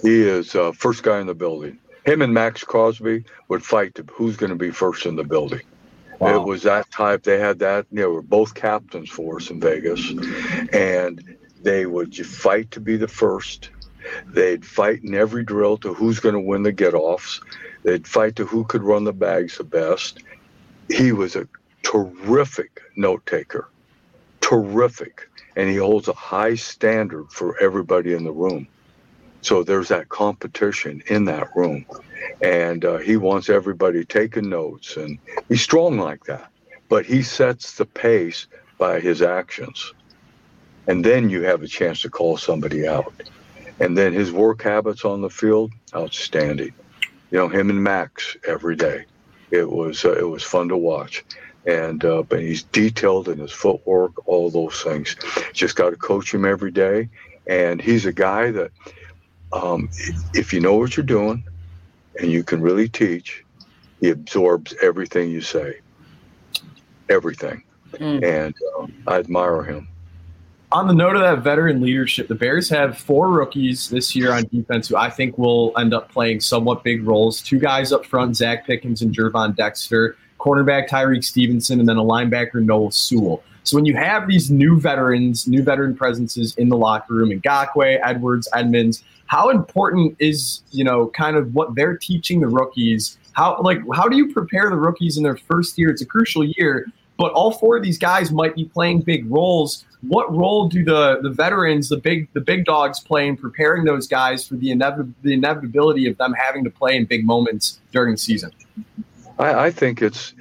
He 0.01 0.21
is 0.21 0.55
uh, 0.55 0.71
first 0.71 1.03
guy 1.03 1.19
in 1.19 1.27
the 1.27 1.35
building 1.35 1.79
him 2.09 2.21
and 2.21 2.33
Maxx 2.33 2.63
Crosby 2.63 3.23
would 3.47 3.63
fight 3.63 3.95
to 3.95 4.05
who's 4.11 4.35
going 4.35 4.49
to 4.49 4.55
be 4.55 4.71
first 4.71 5.05
in 5.05 5.15
the 5.15 5.23
building. 5.23 5.61
Wow. 6.19 6.41
It 6.41 6.47
was 6.47 6.63
that 6.63 6.89
type. 6.91 7.23
They 7.23 7.39
had 7.39 7.59
that. 7.59 7.85
They 7.91 8.05
were 8.05 8.21
both 8.21 8.53
captains 8.53 9.09
for 9.09 9.37
us 9.37 9.49
in 9.49 9.61
Vegas, 9.61 10.01
and 10.73 11.37
they 11.61 11.85
would 11.85 12.13
fight 12.25 12.71
to 12.71 12.81
be 12.81 12.97
the 12.97 13.07
first. 13.07 13.69
They'd 14.25 14.65
fight 14.65 15.03
in 15.03 15.13
every 15.13 15.43
drill 15.43 15.77
to 15.77 15.93
who's 15.93 16.19
going 16.19 16.33
to 16.33 16.39
win 16.39 16.63
the 16.63 16.73
get-offs. 16.73 17.39
They'd 17.83 18.07
fight 18.07 18.35
to 18.37 18.45
who 18.45 18.65
could 18.65 18.83
run 18.83 19.05
the 19.05 19.13
bags 19.13 19.57
the 19.57 19.63
best. 19.63 20.23
He 20.89 21.13
was 21.13 21.35
a 21.35 21.47
terrific 21.83 22.81
note 22.97 23.25
taker, 23.25 23.71
terrific, 24.41 25.23
and 25.55 25.69
he 25.69 25.77
holds 25.77 26.07
a 26.07 26.13
high 26.13 26.55
standard 26.55 27.27
for 27.31 27.59
everybody 27.61 28.13
in 28.13 28.23
the 28.23 28.33
room. 28.33 28.67
So 29.41 29.63
there's 29.63 29.89
that 29.89 30.09
competition 30.09 31.01
in 31.07 31.25
that 31.25 31.49
room. 31.55 31.85
And 32.41 32.85
uh, 32.85 32.97
he 32.97 33.17
wants 33.17 33.49
everybody 33.49 34.05
taking 34.05 34.49
notes. 34.49 34.97
And 34.97 35.19
he's 35.49 35.61
strong 35.61 35.97
like 35.97 36.23
that. 36.25 36.49
But 36.89 37.05
he 37.05 37.23
sets 37.23 37.75
the 37.75 37.85
pace 37.85 38.47
by 38.79 38.99
his 38.99 39.21
actions. 39.21 39.93
And 40.87 41.05
then 41.05 41.29
you 41.29 41.43
have 41.43 41.63
a 41.63 41.67
chance 41.67 42.01
to 42.01 42.09
call 42.09 42.37
somebody 42.37 42.87
out. 42.87 43.13
And 43.79 43.97
then 43.97 44.13
his 44.13 44.31
work 44.31 44.63
habits 44.63 45.05
on 45.05 45.21
the 45.21 45.29
field, 45.29 45.73
outstanding. 45.95 46.73
You 47.31 47.39
know, 47.39 47.49
him 47.49 47.69
and 47.69 47.83
Maxx 47.83 48.37
every 48.47 48.75
day. 48.75 49.05
It 49.51 49.69
was 49.69 50.05
uh, 50.05 50.13
it 50.17 50.27
was 50.27 50.43
fun 50.43 50.69
to 50.69 50.77
watch 50.77 51.23
and 51.65 52.03
uh, 52.05 52.23
but 52.23 52.39
he's 52.39 52.63
detailed 52.63 53.29
in 53.29 53.39
his 53.39 53.51
footwork, 53.51 54.27
all 54.27 54.49
those 54.49 54.81
things. 54.81 55.15
Just 55.53 55.75
got 55.75 55.91
to 55.91 55.95
coach 55.95 56.33
him 56.33 56.45
every 56.45 56.71
day, 56.71 57.09
and 57.47 57.81
he's 57.81 58.05
a 58.05 58.13
guy 58.13 58.51
that 58.51 58.71
um, 59.51 59.89
if 60.33 60.53
you 60.53 60.59
know 60.59 60.75
what 60.75 60.95
you're 60.95 61.05
doing 61.05 61.43
and 62.19 62.31
you 62.31 62.43
can 62.43 62.61
really 62.61 62.87
teach, 62.87 63.43
he 63.99 64.09
absorbs 64.09 64.73
everything 64.81 65.29
you 65.29 65.41
say, 65.41 65.79
everything. 67.09 67.63
Mm. 67.93 68.23
And 68.23 68.55
um, 68.77 68.93
I 69.07 69.17
admire 69.17 69.63
him. 69.63 69.87
On 70.71 70.87
the 70.87 70.93
note 70.93 71.15
of 71.15 71.21
that 71.21 71.43
veteran 71.43 71.81
leadership, 71.81 72.27
the 72.27 72.35
Bears 72.35 72.69
have 72.69 72.95
four 72.95 73.29
rookies 73.29 73.89
this 73.89 74.15
year 74.15 74.31
on 74.31 74.43
defense 74.53 74.87
who 74.87 74.95
I 74.95 75.09
think 75.09 75.35
will 75.39 75.73
end 75.79 75.95
up 75.95 76.11
playing 76.11 76.41
somewhat 76.41 76.83
big 76.83 77.07
roles. 77.07 77.41
Two 77.41 77.57
guys 77.57 77.91
up 77.91 78.05
front, 78.05 78.35
Zacch 78.35 78.65
Pickens 78.65 79.01
and 79.01 79.11
Gervon 79.11 79.55
Dexter, 79.55 80.15
cornerback 80.39 80.87
Tyrique 80.87 81.23
Stevenson, 81.23 81.79
and 81.79 81.87
then 81.87 81.97
a 81.97 82.03
linebacker, 82.03 82.63
Noah 82.63 82.91
Sewell. 82.91 83.43
So 83.63 83.75
when 83.75 83.85
you 83.85 83.95
have 83.95 84.27
these 84.27 84.49
new 84.49 84.79
veterans, 84.79 85.47
new 85.47 85.61
veteran 85.61 85.95
presences 85.95 86.55
in 86.55 86.69
the 86.69 86.77
locker 86.77 87.13
room, 87.13 87.29
Ngakoue, 87.29 87.99
Edwards, 88.03 88.47
Edmunds, 88.53 89.03
how 89.27 89.49
important 89.49 90.15
is 90.17 90.63
you 90.71 90.83
know 90.83 91.07
kind 91.09 91.37
of 91.37 91.53
what 91.53 91.75
they're 91.75 91.97
teaching 91.97 92.39
the 92.39 92.47
rookies? 92.47 93.17
How 93.33 93.61
like 93.61 93.79
how 93.93 94.07
do 94.07 94.17
you 94.17 94.33
prepare 94.33 94.69
the 94.69 94.75
rookies 94.75 95.17
in 95.17 95.23
their 95.23 95.37
first 95.37 95.77
year? 95.77 95.91
It's 95.91 96.01
a 96.01 96.05
crucial 96.05 96.43
year, 96.43 96.87
but 97.17 97.31
all 97.33 97.51
four 97.51 97.77
of 97.77 97.83
these 97.83 97.99
guys 97.99 98.31
might 98.31 98.55
be 98.55 98.65
playing 98.65 99.01
big 99.01 99.29
roles. 99.29 99.85
What 100.01 100.35
role 100.35 100.67
do 100.67 100.83
the 100.83 101.19
the 101.21 101.29
veterans, 101.29 101.89
the 101.89 101.97
big 101.97 102.27
the 102.33 102.41
big 102.41 102.65
dogs, 102.65 102.99
play 102.99 103.27
in 103.27 103.37
preparing 103.37 103.83
those 103.83 104.07
guys 104.07 104.47
for 104.47 104.55
the 104.55 104.69
inevit- 104.69 105.13
the 105.21 105.33
inevitability 105.33 106.07
of 106.07 106.17
them 106.17 106.33
having 106.33 106.63
to 106.63 106.71
play 106.71 106.95
in 106.95 107.05
big 107.05 107.23
moments 107.23 107.79
during 107.91 108.13
the 108.13 108.17
season? 108.17 108.51
I, 109.39 109.65
I 109.67 109.71
think 109.71 110.01
it's 110.01 110.33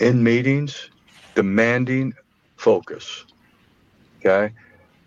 in 0.00 0.22
meetings, 0.22 0.90
demanding 1.34 2.14
focus. 2.56 3.26
Okay, 4.20 4.54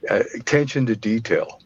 uh, 0.09 0.23
attention 0.35 0.85
to 0.87 0.95
detail. 0.95 1.61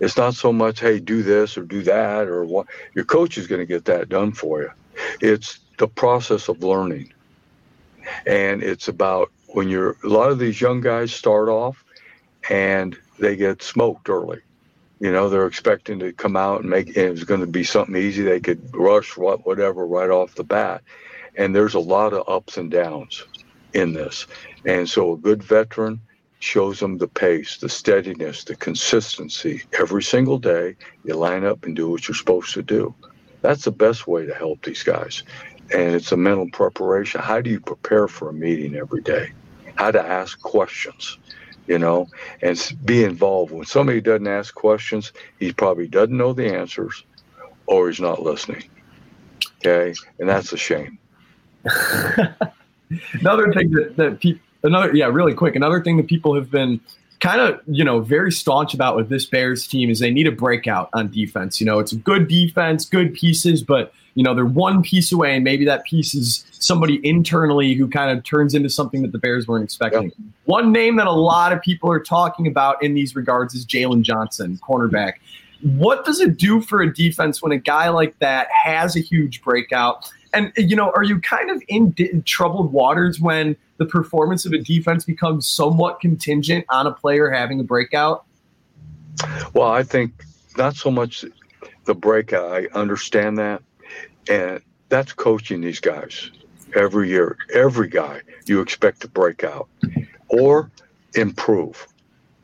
It's 0.00 0.16
not 0.16 0.34
so 0.34 0.50
much, 0.52 0.80
hey, 0.80 0.98
do 0.98 1.22
this 1.22 1.58
or 1.58 1.64
do 1.64 1.82
that, 1.82 2.26
or 2.26 2.44
what. 2.44 2.66
Your 2.94 3.04
coach 3.04 3.36
is 3.36 3.46
going 3.46 3.60
to 3.60 3.66
get 3.66 3.84
that 3.84 4.08
done 4.08 4.32
for 4.32 4.62
you. 4.62 4.70
It's 5.20 5.58
the 5.78 5.88
process 5.88 6.48
of 6.48 6.62
learning. 6.62 7.12
And 8.26 8.62
it's 8.62 8.88
about 8.88 9.30
when 9.48 9.68
you're, 9.68 9.96
a 10.02 10.08
lot 10.08 10.30
of 10.30 10.38
these 10.38 10.58
young 10.58 10.80
guys 10.80 11.12
start 11.12 11.50
off 11.50 11.84
and 12.48 12.96
they 13.18 13.36
get 13.36 13.62
smoked 13.62 14.08
early. 14.08 14.40
You 15.00 15.10
know, 15.10 15.28
they're 15.28 15.46
expecting 15.46 15.98
to 16.00 16.12
come 16.12 16.36
out 16.36 16.60
and 16.60 16.70
make 16.70 16.88
and 16.88 17.08
it's 17.08 17.24
going 17.24 17.40
to 17.40 17.46
be 17.46 17.64
something 17.64 17.96
easy. 17.96 18.22
They 18.22 18.40
could 18.40 18.74
rush 18.74 19.16
what, 19.16 19.46
whatever 19.46 19.86
right 19.86 20.10
off 20.10 20.34
the 20.34 20.44
bat. 20.44 20.82
And 21.36 21.56
there's 21.56 21.74
a 21.74 21.80
lot 21.80 22.12
of 22.12 22.28
ups 22.28 22.56
and 22.58 22.70
downs 22.70 23.24
in 23.72 23.94
this. 23.94 24.26
And 24.66 24.88
so 24.88 25.12
a 25.12 25.16
good 25.16 25.42
veteran 25.42 26.00
shows 26.40 26.80
them 26.80 26.98
the 26.98 27.08
pace, 27.08 27.58
the 27.58 27.68
steadiness, 27.68 28.44
the 28.44 28.56
consistency. 28.56 29.62
Every 29.78 30.02
single 30.02 30.38
day, 30.38 30.76
you 31.04 31.14
line 31.14 31.44
up 31.44 31.64
and 31.64 31.76
do 31.76 31.90
what 31.90 32.08
you're 32.08 32.14
supposed 32.14 32.54
to 32.54 32.62
do. 32.62 32.94
That's 33.42 33.64
the 33.64 33.70
best 33.70 34.06
way 34.06 34.26
to 34.26 34.34
help 34.34 34.64
these 34.64 34.82
guys. 34.82 35.22
And 35.72 35.94
it's 35.94 36.12
a 36.12 36.16
mental 36.16 36.50
preparation. 36.50 37.20
How 37.20 37.40
do 37.40 37.50
you 37.50 37.60
prepare 37.60 38.08
for 38.08 38.30
a 38.30 38.32
meeting 38.32 38.74
every 38.74 39.02
day? 39.02 39.32
How 39.76 39.90
to 39.90 40.02
ask 40.02 40.40
questions, 40.40 41.18
you 41.70 41.78
know, 41.78 42.08
and 42.42 42.72
be 42.84 43.04
involved. 43.04 43.52
When 43.52 43.64
somebody 43.64 44.00
doesn't 44.00 44.26
ask 44.26 44.52
questions, 44.52 45.12
he 45.38 45.52
probably 45.52 45.86
doesn't 45.86 46.16
know 46.16 46.32
the 46.32 46.52
answers 46.52 47.04
or 47.66 47.88
he's 47.88 48.00
not 48.00 48.20
listening. 48.20 48.64
Okay. 49.58 49.94
And 50.18 50.28
that's 50.28 50.52
a 50.52 50.56
shame. 50.56 50.98
Another 53.12 53.52
thing 53.52 53.70
that, 53.70 53.94
that 53.96 54.18
people, 54.18 54.42
another 54.62 54.94
yeah 54.94 55.06
really 55.06 55.32
quick 55.32 55.56
another 55.56 55.80
thing 55.82 55.96
that 55.96 56.06
people 56.06 56.34
have 56.34 56.50
been 56.50 56.80
kind 57.20 57.40
of 57.40 57.60
you 57.66 57.84
know 57.84 58.00
very 58.00 58.32
staunch 58.32 58.74
about 58.74 58.96
with 58.96 59.08
this 59.08 59.24
bears 59.24 59.66
team 59.66 59.88
is 59.88 60.00
they 60.00 60.10
need 60.10 60.26
a 60.26 60.32
breakout 60.32 60.90
on 60.92 61.10
defense 61.10 61.60
you 61.60 61.66
know 61.66 61.78
it's 61.78 61.92
a 61.92 61.96
good 61.96 62.28
defense 62.28 62.84
good 62.84 63.14
pieces 63.14 63.62
but 63.62 63.94
you 64.14 64.22
know 64.22 64.34
they're 64.34 64.44
one 64.44 64.82
piece 64.82 65.12
away 65.12 65.34
and 65.34 65.44
maybe 65.44 65.64
that 65.64 65.84
piece 65.84 66.14
is 66.14 66.44
somebody 66.52 67.00
internally 67.06 67.74
who 67.74 67.88
kind 67.88 68.16
of 68.16 68.24
turns 68.24 68.54
into 68.54 68.68
something 68.68 69.02
that 69.02 69.12
the 69.12 69.18
bears 69.18 69.46
weren't 69.46 69.64
expecting 69.64 70.04
yep. 70.04 70.12
one 70.44 70.72
name 70.72 70.96
that 70.96 71.06
a 71.06 71.12
lot 71.12 71.52
of 71.52 71.60
people 71.62 71.90
are 71.90 72.00
talking 72.00 72.46
about 72.46 72.82
in 72.82 72.94
these 72.94 73.14
regards 73.14 73.54
is 73.54 73.64
jaylon 73.66 74.02
johnson 74.02 74.58
cornerback 74.66 75.14
what 75.62 76.04
does 76.04 76.20
it 76.20 76.36
do 76.36 76.60
for 76.60 76.82
a 76.82 76.92
defense 76.92 77.42
when 77.42 77.52
a 77.52 77.58
guy 77.58 77.88
like 77.88 78.18
that 78.18 78.48
has 78.50 78.96
a 78.96 79.00
huge 79.00 79.42
breakout 79.42 80.10
and 80.32 80.52
you 80.56 80.76
know 80.76 80.90
are 80.94 81.04
you 81.04 81.20
kind 81.20 81.50
of 81.50 81.62
in 81.68 82.22
troubled 82.24 82.72
waters 82.72 83.20
when 83.20 83.56
the 83.80 83.86
performance 83.86 84.44
of 84.44 84.52
a 84.52 84.58
defense 84.58 85.06
becomes 85.06 85.48
somewhat 85.48 86.00
contingent 86.00 86.66
on 86.68 86.86
a 86.86 86.92
player 86.92 87.30
having 87.30 87.58
a 87.60 87.64
breakout? 87.64 88.26
Well, 89.54 89.72
I 89.72 89.82
think 89.82 90.22
not 90.58 90.76
so 90.76 90.90
much 90.90 91.24
the 91.86 91.94
breakout. 91.94 92.52
I 92.52 92.66
understand 92.78 93.38
that. 93.38 93.62
And 94.30 94.62
that's 94.88 95.12
coaching 95.12 95.60
these 95.60 95.80
guys 95.80 96.30
every 96.74 97.08
year. 97.08 97.36
Every 97.52 97.88
guy 97.88 98.22
you 98.46 98.60
expect 98.60 99.00
to 99.00 99.08
break 99.08 99.44
out 99.44 99.68
or 100.28 100.70
improve. 101.14 101.86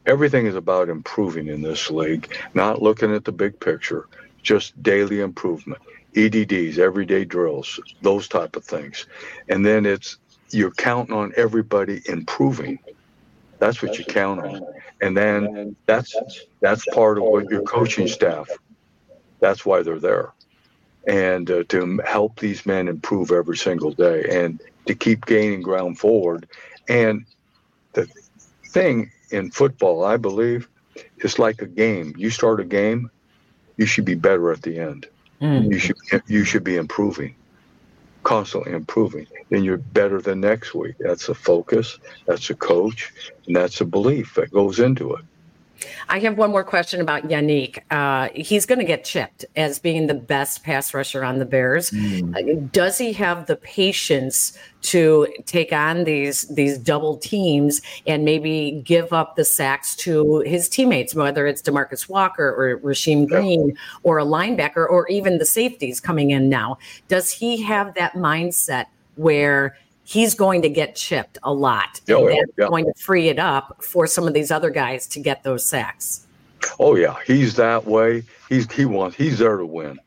Everything 0.05 0.47
is 0.47 0.55
about 0.55 0.89
improving 0.89 1.49
in 1.49 1.63
this 1.63 1.91
league, 1.91 2.37
not 2.55 2.83
looking 2.83 3.15
at 3.15 3.25
the 3.25 3.33
big 3.33 3.59
picture, 3.59 4.07
just 4.43 4.81
daily 4.83 5.21
improvement. 5.21 5.81
EDDs, 6.17 6.79
everyday 6.79 7.25
drills, 7.25 7.79
those 8.01 8.27
type 8.27 8.57
of 8.57 8.65
things. 8.65 9.07
And 9.49 9.65
then 9.65 9.85
it's 9.85 10.17
you're 10.51 10.71
counting 10.71 11.15
on 11.15 11.33
everybody 11.37 12.01
improving. 12.07 12.79
That's 13.59 13.83
what 13.83 13.99
you 13.99 14.05
count 14.05 14.41
on. 14.41 14.67
And 15.03 15.17
then 15.17 15.77
that's 15.85 16.17
that's 16.61 16.85
part 16.87 17.19
of 17.19 17.25
what 17.25 17.51
your 17.51 17.63
coaching 17.63 18.09
staff. 18.09 18.49
That's 19.41 19.67
why 19.67 19.83
they're 19.83 20.01
there, 20.01 20.33
and 21.07 21.51
uh, 21.51 21.65
to 21.69 22.01
help 22.07 22.41
these 22.41 22.67
men 22.67 22.89
improve 22.89 23.31
every 23.31 23.57
single 23.57 23.93
day, 23.93 24.25
and 24.31 24.61
to 24.87 24.95
keep 24.95 25.27
gaining 25.27 25.63
ground 25.63 25.99
forward. 25.99 26.49
And 26.89 27.25
the 27.93 28.09
thing 28.69 29.11
in 29.31 29.51
football, 29.51 30.05
I 30.05 30.17
believe, 30.17 30.69
is 31.19 31.39
like 31.39 31.63
a 31.63 31.67
game. 31.67 32.15
You 32.17 32.31
start 32.31 32.61
a 32.61 32.65
game, 32.65 33.11
you 33.77 33.87
should 33.87 34.05
be 34.05 34.15
better 34.15 34.51
at 34.53 34.63
the 34.63 34.79
end. 34.79 35.07
Mm. 35.41 35.71
You 35.71 35.79
should 35.79 35.97
you 36.27 36.45
should 36.45 36.65
be 36.65 36.77
improving 36.77 37.35
constantly 38.27 38.73
improving, 38.73 39.25
then 39.51 39.63
you're 39.63 39.77
better 39.77 40.21
the 40.21 40.35
next 40.35 40.75
week. 40.75 40.97
That's 40.99 41.29
a 41.29 41.35
focus, 41.35 41.97
that's 42.27 42.51
a 42.51 42.57
coach, 42.57 43.13
and 43.47 43.55
that's 43.55 43.81
a 43.81 43.85
belief 43.85 44.35
that 44.35 44.51
goes 44.51 44.81
into 44.81 45.15
it. 45.15 45.25
I 46.09 46.19
have 46.21 46.39
one 46.39 46.51
more 46.51 46.65
question 46.65 47.01
about 47.01 47.25
Yannick. 47.25 47.81
Uh, 47.91 48.29
he's 48.35 48.67
going 48.67 48.79
to 48.79 48.85
get 48.85 49.05
chipped 49.05 49.45
as 49.57 49.79
being 49.79 50.07
the 50.07 50.15
best 50.15 50.63
pass 50.63 50.95
rusher 50.95 51.25
on 51.25 51.39
the 51.39 51.45
Bears. 51.45 51.91
Mm. 51.91 52.73
does 52.73 52.99
he 52.99 53.13
have 53.13 53.47
the 53.47 53.57
patience 53.57 54.57
to 54.83 55.27
take 55.47 55.73
on 55.73 56.05
these 56.05 56.43
these 56.49 56.79
double 56.79 57.17
teams 57.17 57.83
and 58.07 58.25
maybe 58.25 58.83
give 58.85 59.13
up 59.13 59.37
the 59.37 59.45
sacks 59.45 59.97
to 59.97 60.41
his 60.41 60.69
teammates, 60.69 61.15
whether 61.15 61.47
it's 61.47 61.63
Demarcus 61.63 62.09
Walker 62.09 62.49
or 62.49 62.79
Rasheem 62.81 63.27
Green 63.27 63.77
or 64.03 64.19
a 64.19 64.25
linebacker 64.25 64.89
or 64.89 65.09
even 65.09 65.39
the 65.39 65.47
safeties 65.47 66.01
coming 66.01 66.31
in 66.31 66.49
now? 66.49 66.79
Does 67.09 67.31
he 67.31 67.63
have 67.63 67.95
that 67.95 68.13
mindset 68.15 68.87
where 69.17 69.77
he's 70.07 70.35
going 70.35 70.63
to 70.63 70.69
get 70.69 70.95
chipped 70.95 71.37
a 71.43 71.53
lot. 71.53 72.01
Oh, 72.09 72.29
and 72.29 72.37
yeah, 72.37 72.43
that's 72.57 72.71
going 72.71 72.85
to 72.87 72.95
free 72.95 73.29
it 73.29 73.39
up 73.39 73.83
for 73.83 74.07
some 74.07 74.27
of 74.27 74.35
these 74.35 74.51
other 74.51 74.71
guys 74.71 75.07
to 75.09 75.21
get 75.21 75.43
those 75.43 75.65
sacks. 75.65 76.27
Oh 76.79 76.95
yeah, 76.95 77.17
he's 77.27 77.57
that 77.57 77.85
way. 77.85 78.23
He's 78.49 78.71
he 78.73 78.87
wants 78.87 79.17
he's 79.17 79.41
there 79.41 79.57
to 79.57 79.67
win. 79.67 79.99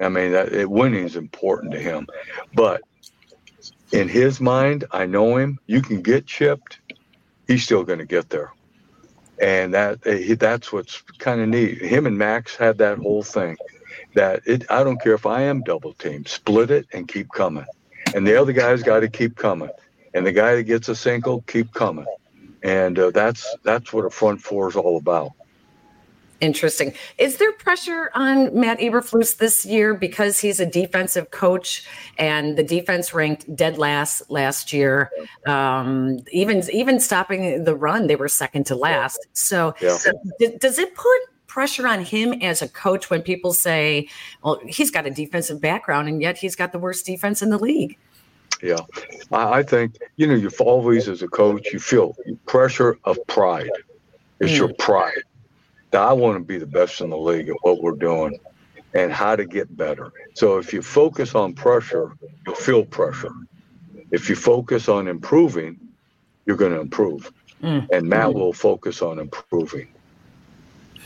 I 0.00 0.08
mean, 0.08 0.32
that 0.32 0.52
it, 0.52 0.70
winning 0.70 1.04
is 1.04 1.16
important 1.16 1.72
to 1.72 1.80
him, 1.80 2.06
but 2.54 2.80
in 3.92 4.08
his 4.08 4.40
mind, 4.40 4.84
I 4.90 5.06
know 5.06 5.36
him. 5.36 5.58
You 5.66 5.82
can 5.82 6.02
get 6.02 6.26
chipped, 6.26 6.78
he's 7.46 7.64
still 7.64 7.84
going 7.84 8.00
to 8.00 8.04
get 8.04 8.30
there, 8.30 8.52
and 9.40 9.74
that 9.74 9.98
eh, 10.06 10.34
that's 10.38 10.72
what's 10.72 11.02
kind 11.18 11.40
of 11.40 11.48
neat. 11.48 11.80
Him 11.82 12.06
and 12.06 12.18
Maxx 12.18 12.56
had 12.56 12.78
that 12.78 12.98
whole 12.98 13.22
thing. 13.22 13.56
That 14.14 14.42
it, 14.46 14.64
I 14.70 14.84
don't 14.84 15.00
care 15.02 15.14
if 15.14 15.26
I 15.26 15.42
am 15.42 15.62
double 15.62 15.92
team, 15.94 16.24
split 16.24 16.70
it 16.70 16.86
and 16.92 17.08
keep 17.08 17.28
coming 17.30 17.66
and 18.14 18.26
the 18.26 18.40
other 18.40 18.52
guy's 18.52 18.82
got 18.82 19.00
to 19.00 19.08
keep 19.08 19.36
coming, 19.36 19.70
and 20.14 20.26
the 20.26 20.32
guy 20.32 20.54
that 20.54 20.62
gets 20.62 20.88
a 20.88 20.94
single 20.94 21.42
keep 21.42 21.74
coming, 21.74 22.06
and 22.62 22.98
uh, 22.98 23.10
that's 23.10 23.54
that's 23.62 23.92
what 23.92 24.06
a 24.06 24.10
front 24.10 24.40
four 24.40 24.68
is 24.68 24.76
all 24.76 24.96
about. 24.96 25.32
Interesting. 26.40 26.92
Is 27.16 27.38
there 27.38 27.52
pressure 27.52 28.10
on 28.14 28.58
Matt 28.58 28.78
Eberflus 28.78 29.38
this 29.38 29.64
year 29.64 29.94
because 29.94 30.40
he's 30.40 30.60
a 30.60 30.66
defensive 30.66 31.30
coach 31.30 31.86
and 32.18 32.58
the 32.58 32.62
defense 32.62 33.14
ranked 33.14 33.54
dead 33.56 33.78
last 33.78 34.30
last 34.30 34.72
year? 34.72 35.10
Um, 35.46 36.20
even 36.32 36.62
even 36.70 37.00
stopping 37.00 37.64
the 37.64 37.74
run, 37.74 38.08
they 38.08 38.16
were 38.16 38.28
second 38.28 38.66
to 38.66 38.76
last. 38.76 39.26
So, 39.32 39.74
yeah. 39.80 39.96
so 39.96 40.12
does 40.58 40.78
it 40.78 40.94
put 40.94 41.20
pressure 41.54 41.86
on 41.86 42.00
him 42.00 42.32
as 42.42 42.62
a 42.62 42.68
coach 42.68 43.10
when 43.10 43.22
people 43.22 43.52
say, 43.52 44.08
well, 44.42 44.60
he's 44.66 44.90
got 44.90 45.06
a 45.06 45.10
defensive 45.10 45.60
background 45.60 46.08
and 46.08 46.20
yet 46.20 46.36
he's 46.36 46.56
got 46.56 46.72
the 46.72 46.80
worst 46.80 47.06
defense 47.06 47.42
in 47.42 47.50
the 47.50 47.58
league? 47.58 47.96
Yeah, 48.60 48.80
I 49.30 49.62
think, 49.62 49.98
you 50.16 50.26
know, 50.26 50.34
you've 50.34 50.60
always, 50.60 51.08
as 51.08 51.22
a 51.22 51.28
coach, 51.28 51.72
you 51.72 51.78
feel 51.78 52.16
pressure 52.46 52.98
of 53.04 53.16
pride. 53.28 53.70
It's 54.40 54.50
mm. 54.50 54.56
your 54.56 54.74
pride. 54.74 55.22
That 55.92 56.02
I 56.02 56.12
want 56.12 56.38
to 56.38 56.44
be 56.44 56.58
the 56.58 56.66
best 56.66 57.00
in 57.00 57.10
the 57.10 57.16
league 57.16 57.48
at 57.48 57.56
what 57.62 57.80
we're 57.80 57.92
doing 57.92 58.36
and 58.94 59.12
how 59.12 59.36
to 59.36 59.44
get 59.44 59.76
better. 59.76 60.10
So 60.34 60.58
if 60.58 60.72
you 60.72 60.82
focus 60.82 61.36
on 61.36 61.54
pressure, 61.54 62.16
you'll 62.46 62.56
feel 62.56 62.84
pressure. 62.84 63.32
If 64.10 64.28
you 64.28 64.34
focus 64.34 64.88
on 64.88 65.06
improving, 65.06 65.78
you're 66.46 66.56
going 66.56 66.72
to 66.72 66.80
improve. 66.80 67.32
Mm. 67.62 67.88
And 67.92 68.08
Matt 68.08 68.30
mm. 68.30 68.34
will 68.34 68.52
focus 68.52 69.02
on 69.02 69.20
improving. 69.20 69.93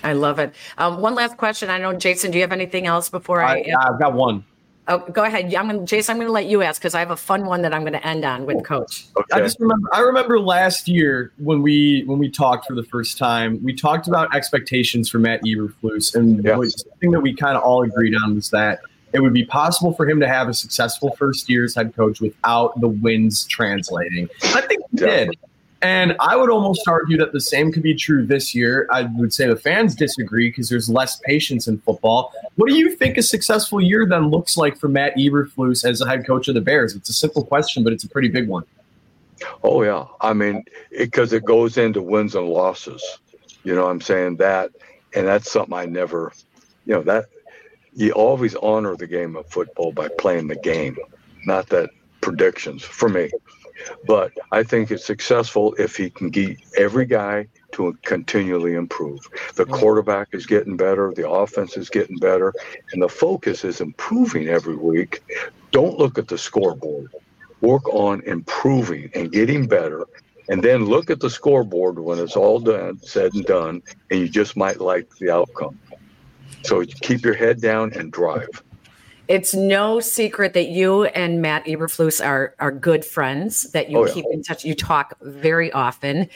I 0.02 0.12
love 0.12 0.38
it. 0.38 0.54
Um, 0.76 1.00
one 1.00 1.14
last 1.14 1.36
question. 1.36 1.70
I 1.70 1.78
know, 1.78 1.92
Jason, 1.92 2.30
do 2.30 2.38
you 2.38 2.42
have 2.42 2.52
anything 2.52 2.86
else 2.86 3.08
before 3.08 3.42
I? 3.42 3.60
I 3.60 3.84
have 3.84 3.98
got 3.98 4.14
one. 4.14 4.44
Oh, 4.88 4.98
go 4.98 5.22
ahead. 5.24 5.54
I'm 5.54 5.68
going 5.68 5.84
Jason, 5.84 6.14
I'm 6.14 6.16
going 6.16 6.28
to 6.28 6.32
let 6.32 6.46
you 6.46 6.62
ask 6.62 6.80
because 6.80 6.94
I 6.94 7.00
have 7.00 7.10
a 7.10 7.16
fun 7.16 7.44
one 7.44 7.60
that 7.60 7.74
I'm 7.74 7.82
going 7.82 7.92
to 7.92 8.06
end 8.06 8.24
on 8.24 8.46
with 8.46 8.64
Coach. 8.64 9.06
Okay. 9.18 9.26
I 9.32 9.40
just 9.40 9.60
remember. 9.60 9.86
I 9.92 10.00
remember 10.00 10.40
last 10.40 10.88
year 10.88 11.32
when 11.36 11.60
we 11.60 12.04
when 12.06 12.18
we 12.18 12.30
talked 12.30 12.66
for 12.66 12.74
the 12.74 12.82
first 12.84 13.18
time, 13.18 13.62
we 13.62 13.74
talked 13.74 14.08
about 14.08 14.34
expectations 14.34 15.10
for 15.10 15.18
Matt 15.18 15.44
Eberflus, 15.44 16.14
and 16.14 16.42
yeah. 16.42 16.56
the 16.56 16.84
thing 17.00 17.10
that 17.10 17.20
we 17.20 17.34
kind 17.34 17.54
of 17.54 17.62
all 17.62 17.82
agreed 17.82 18.14
on 18.16 18.34
was 18.34 18.48
that 18.50 18.80
it 19.12 19.20
would 19.20 19.34
be 19.34 19.44
possible 19.44 19.92
for 19.92 20.08
him 20.08 20.20
to 20.20 20.28
have 20.28 20.48
a 20.48 20.54
successful 20.54 21.14
first 21.16 21.50
year 21.50 21.64
as 21.64 21.74
head 21.74 21.94
coach 21.94 22.20
without 22.20 22.78
the 22.80 22.88
wins 22.88 23.44
translating. 23.46 24.28
I 24.42 24.62
think 24.62 24.82
he 24.90 24.96
did. 24.96 25.36
And 25.80 26.16
I 26.18 26.34
would 26.34 26.50
almost 26.50 26.82
argue 26.88 27.16
that 27.18 27.32
the 27.32 27.40
same 27.40 27.70
could 27.70 27.84
be 27.84 27.94
true 27.94 28.26
this 28.26 28.52
year. 28.52 28.88
I 28.90 29.02
would 29.16 29.32
say 29.32 29.46
the 29.46 29.56
fans 29.56 29.94
disagree 29.94 30.50
because 30.50 30.68
there's 30.68 30.90
less 30.90 31.20
patience 31.24 31.68
in 31.68 31.78
football. 31.78 32.32
What 32.56 32.68
do 32.68 32.76
you 32.76 32.96
think 32.96 33.16
a 33.16 33.22
successful 33.22 33.80
year 33.80 34.04
then 34.04 34.28
looks 34.28 34.56
like 34.56 34.76
for 34.76 34.88
Matt 34.88 35.16
Eberflus 35.16 35.88
as 35.88 36.00
the 36.00 36.06
head 36.06 36.26
coach 36.26 36.48
of 36.48 36.54
the 36.54 36.60
Bears? 36.60 36.96
It's 36.96 37.08
a 37.08 37.12
simple 37.12 37.44
question, 37.44 37.84
but 37.84 37.92
it's 37.92 38.02
a 38.02 38.08
pretty 38.08 38.28
big 38.28 38.48
one. 38.48 38.64
Oh 39.62 39.82
yeah, 39.84 40.06
I 40.20 40.32
mean, 40.32 40.64
because 40.90 41.32
it, 41.32 41.38
it, 41.38 41.44
goes 41.44 41.78
into 41.78 42.02
wins 42.02 42.34
and 42.34 42.48
losses. 42.48 43.04
You 43.62 43.76
know, 43.76 43.86
I'm 43.86 44.00
saying 44.00 44.36
that, 44.38 44.70
and 45.14 45.28
that's 45.28 45.50
something 45.50 45.74
I 45.74 45.84
never, 45.84 46.32
you 46.86 46.94
know, 46.94 47.02
that 47.02 47.26
you 47.92 48.10
always 48.12 48.56
honor 48.56 48.96
the 48.96 49.06
game 49.06 49.36
of 49.36 49.48
football 49.48 49.92
by 49.92 50.08
playing 50.18 50.48
the 50.48 50.56
game, 50.56 50.96
not 51.44 51.68
that 51.68 51.90
predictions 52.20 52.82
for 52.82 53.08
me. 53.08 53.30
But 54.06 54.32
I 54.52 54.62
think 54.62 54.90
it's 54.90 55.04
successful 55.04 55.74
if 55.78 55.96
he 55.96 56.10
can 56.10 56.30
get 56.30 56.58
every 56.76 57.06
guy 57.06 57.48
to 57.72 57.96
continually 58.02 58.74
improve. 58.74 59.20
The 59.54 59.66
quarterback 59.66 60.28
is 60.32 60.46
getting 60.46 60.76
better, 60.76 61.12
the 61.14 61.28
offense 61.28 61.76
is 61.76 61.90
getting 61.90 62.18
better, 62.18 62.52
and 62.92 63.02
the 63.02 63.08
focus 63.08 63.64
is 63.64 63.80
improving 63.80 64.48
every 64.48 64.76
week. 64.76 65.22
Don't 65.70 65.98
look 65.98 66.18
at 66.18 66.28
the 66.28 66.38
scoreboard. 66.38 67.12
Work 67.60 67.88
on 67.88 68.22
improving 68.22 69.10
and 69.14 69.32
getting 69.32 69.66
better, 69.66 70.06
and 70.48 70.62
then 70.62 70.86
look 70.86 71.10
at 71.10 71.20
the 71.20 71.30
scoreboard 71.30 71.98
when 71.98 72.18
it's 72.18 72.36
all 72.36 72.60
done, 72.60 73.00
said 73.02 73.34
and 73.34 73.44
done, 73.44 73.82
and 74.10 74.20
you 74.20 74.28
just 74.28 74.56
might 74.56 74.80
like 74.80 75.08
the 75.16 75.30
outcome. 75.30 75.78
So 76.64 76.84
keep 76.84 77.24
your 77.24 77.34
head 77.34 77.60
down 77.60 77.92
and 77.94 78.12
drive. 78.12 78.62
It's 79.28 79.54
no 79.54 80.00
secret 80.00 80.54
that 80.54 80.68
you 80.68 81.04
and 81.04 81.42
Matt 81.42 81.66
Eberflus 81.66 82.24
are 82.24 82.54
are 82.58 82.72
good 82.72 83.04
friends. 83.04 83.70
That 83.72 83.90
you 83.90 83.98
oh, 83.98 84.06
yeah. 84.06 84.12
keep 84.14 84.24
in 84.32 84.42
touch. 84.42 84.64
You 84.64 84.74
talk 84.74 85.14
very 85.20 85.70
often, 85.72 86.28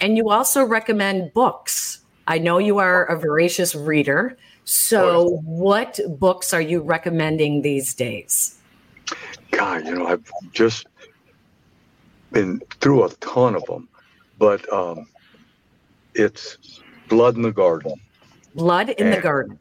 and 0.00 0.16
you 0.16 0.30
also 0.30 0.64
recommend 0.64 1.32
books. 1.32 2.00
I 2.28 2.38
know 2.38 2.58
you 2.58 2.78
are 2.78 3.06
a 3.06 3.18
voracious 3.18 3.74
reader. 3.74 4.36
So, 4.64 5.02
oh, 5.02 5.30
yeah. 5.32 5.40
what 5.44 5.98
books 6.18 6.52
are 6.52 6.60
you 6.60 6.80
recommending 6.80 7.62
these 7.62 7.94
days? 7.94 8.58
God, 9.50 9.86
you 9.86 9.94
know, 9.94 10.06
I've 10.06 10.30
just 10.52 10.86
been 12.32 12.60
through 12.80 13.04
a 13.04 13.08
ton 13.14 13.56
of 13.56 13.64
them, 13.64 13.88
but 14.38 14.70
um, 14.70 15.06
it's 16.14 16.82
Blood 17.08 17.36
in 17.36 17.42
the 17.42 17.50
Garden. 17.52 17.94
Blood 18.54 18.90
in 18.90 19.06
and, 19.06 19.16
the 19.16 19.22
Garden. 19.22 19.58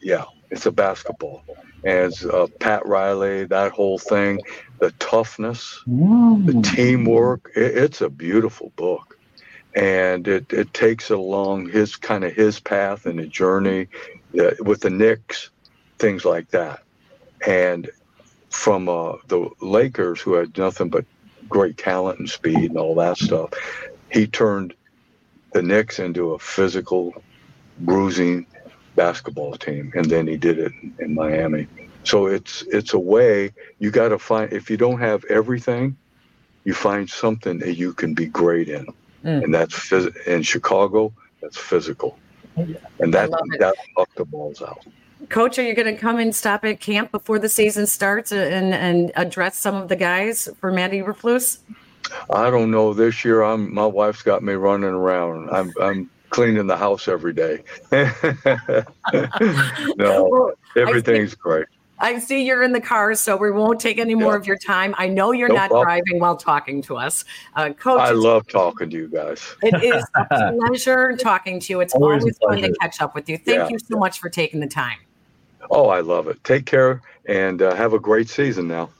Yeah, 0.00 0.24
it's 0.50 0.64
a 0.64 0.72
basketball 0.72 1.44
as 1.86 2.24
uh, 2.24 2.48
Pat 2.58 2.84
Riley, 2.84 3.44
that 3.44 3.72
whole 3.72 3.98
thing, 3.98 4.40
the 4.80 4.90
toughness, 4.92 5.80
mm. 5.88 6.44
the 6.44 6.60
teamwork. 6.62 7.52
It, 7.54 7.78
it's 7.78 8.00
a 8.00 8.10
beautiful 8.10 8.72
book, 8.76 9.16
and 9.74 10.26
it, 10.26 10.52
it 10.52 10.74
takes 10.74 11.10
along 11.10 11.68
his 11.68 11.96
kind 11.96 12.24
of 12.24 12.32
his 12.34 12.58
path 12.58 13.06
and 13.06 13.20
a 13.20 13.26
journey 13.26 13.86
uh, 14.38 14.50
with 14.60 14.80
the 14.80 14.90
Knicks, 14.90 15.50
things 15.98 16.24
like 16.24 16.50
that, 16.50 16.82
and 17.46 17.88
from 18.50 18.88
uh, 18.88 19.12
the 19.28 19.48
Lakers, 19.60 20.20
who 20.20 20.34
had 20.34 20.58
nothing 20.58 20.88
but 20.88 21.04
great 21.48 21.78
talent 21.78 22.18
and 22.18 22.28
speed 22.28 22.70
and 22.70 22.78
all 22.78 22.96
that 22.96 23.16
stuff, 23.16 23.50
he 24.10 24.26
turned 24.26 24.74
the 25.52 25.62
Knicks 25.62 26.00
into 26.00 26.32
a 26.32 26.38
physical, 26.38 27.22
bruising 27.78 28.46
basketball 28.96 29.56
team, 29.56 29.92
and 29.94 30.06
then 30.06 30.26
he 30.26 30.36
did 30.36 30.58
it 30.58 30.72
in 30.98 31.14
Miami. 31.14 31.68
So 32.04 32.26
it's 32.26 32.62
it's 32.62 32.94
a 32.94 32.98
way 32.98 33.52
you 33.78 33.90
got 33.90 34.08
to 34.08 34.18
find. 34.18 34.52
If 34.52 34.70
you 34.70 34.76
don't 34.76 34.98
have 35.00 35.24
everything, 35.26 35.96
you 36.64 36.74
find 36.74 37.08
something 37.08 37.58
that 37.60 37.76
you 37.76 37.92
can 37.92 38.14
be 38.14 38.26
great 38.26 38.68
in, 38.68 38.86
mm. 39.24 39.44
and 39.44 39.54
that's 39.54 39.74
phys- 39.74 40.16
in 40.26 40.42
Chicago. 40.42 41.12
That's 41.42 41.56
physical, 41.56 42.18
and 42.56 43.12
that 43.14 43.30
that 43.58 43.74
fuck 43.94 44.12
the 44.16 44.24
balls 44.24 44.62
out. 44.62 44.84
Coach, 45.28 45.58
are 45.58 45.62
you 45.62 45.74
going 45.74 45.92
to 45.92 46.00
come 46.00 46.18
and 46.18 46.34
stop 46.34 46.64
at 46.64 46.78
camp 46.80 47.10
before 47.10 47.38
the 47.38 47.48
season 47.48 47.86
starts 47.86 48.32
and 48.32 48.74
and 48.74 49.12
address 49.16 49.58
some 49.58 49.74
of 49.74 49.88
the 49.88 49.96
guys 49.96 50.48
for 50.60 50.70
Matt 50.72 50.92
Eberflus? 50.92 51.58
I 52.30 52.50
don't 52.50 52.70
know. 52.70 52.94
This 52.94 53.24
year, 53.24 53.42
I'm 53.42 53.72
my 53.72 53.86
wife's 53.86 54.22
got 54.22 54.42
me 54.42 54.52
running 54.52 54.90
around. 54.90 55.50
I'm 55.50 55.72
I'm 55.80 56.10
cleaning 56.36 56.66
the 56.66 56.76
house 56.76 57.08
every 57.08 57.32
day. 57.32 57.62
no, 59.96 60.52
everything's 60.76 61.34
great. 61.34 61.64
I 61.98 62.18
see 62.18 62.44
you're 62.44 62.62
in 62.62 62.72
the 62.72 62.80
car, 62.80 63.14
so 63.14 63.38
we 63.38 63.50
won't 63.50 63.80
take 63.80 63.98
any 63.98 64.14
more 64.14 64.32
yeah. 64.32 64.38
of 64.38 64.46
your 64.46 64.58
time. 64.58 64.94
I 64.98 65.08
know 65.08 65.32
you're 65.32 65.48
no 65.48 65.54
not 65.54 65.70
problem. 65.70 65.86
driving 65.86 66.20
while 66.20 66.36
talking 66.36 66.82
to 66.82 66.98
us. 66.98 67.24
Uh, 67.54 67.70
Coach, 67.70 68.02
I 68.02 68.10
love 68.10 68.46
talking 68.48 68.90
to 68.90 68.96
you 68.98 69.08
guys. 69.08 69.56
It 69.62 69.82
is 69.82 70.04
a 70.14 70.26
pleasure 70.58 71.16
talking 71.16 71.58
to 71.58 71.72
you. 71.72 71.80
It's 71.80 71.94
always, 71.94 72.22
always 72.22 72.36
fun 72.36 72.60
to 72.60 72.76
catch 72.82 73.00
up 73.00 73.14
with 73.14 73.30
you. 73.30 73.38
Thank 73.38 73.56
yeah. 73.56 73.68
you 73.70 73.78
so 73.78 73.96
much 73.96 74.20
for 74.20 74.28
taking 74.28 74.60
the 74.60 74.66
time. 74.66 74.98
Oh, 75.70 75.88
I 75.88 76.00
love 76.00 76.28
it. 76.28 76.44
Take 76.44 76.66
care 76.66 77.00
and 77.24 77.62
uh, 77.62 77.74
have 77.74 77.94
a 77.94 77.98
great 77.98 78.28
season 78.28 78.68
now. 78.68 78.90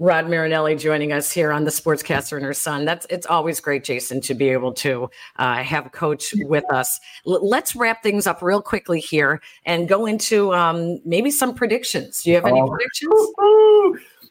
Rod 0.00 0.30
Marinelli 0.30 0.76
joining 0.76 1.12
us 1.12 1.30
here 1.30 1.52
on 1.52 1.64
the 1.64 1.70
Sportscaster 1.70 2.34
and 2.34 2.44
her 2.44 2.54
son. 2.54 2.86
That's 2.86 3.06
it's 3.10 3.26
always 3.26 3.60
great, 3.60 3.84
Jason, 3.84 4.22
to 4.22 4.34
be 4.34 4.48
able 4.48 4.72
to 4.72 5.10
uh, 5.36 5.62
have 5.62 5.92
coach 5.92 6.32
with 6.36 6.64
us. 6.72 6.98
L- 7.26 7.46
let's 7.46 7.76
wrap 7.76 8.02
things 8.02 8.26
up 8.26 8.40
real 8.40 8.62
quickly 8.62 8.98
here 8.98 9.42
and 9.66 9.86
go 9.86 10.06
into 10.06 10.54
um, 10.54 11.00
maybe 11.04 11.30
some 11.30 11.54
predictions. 11.54 12.22
Do 12.22 12.30
you 12.30 12.36
have 12.36 12.46
any 12.46 12.62
oh. 12.62 12.66
predictions? 12.66 13.14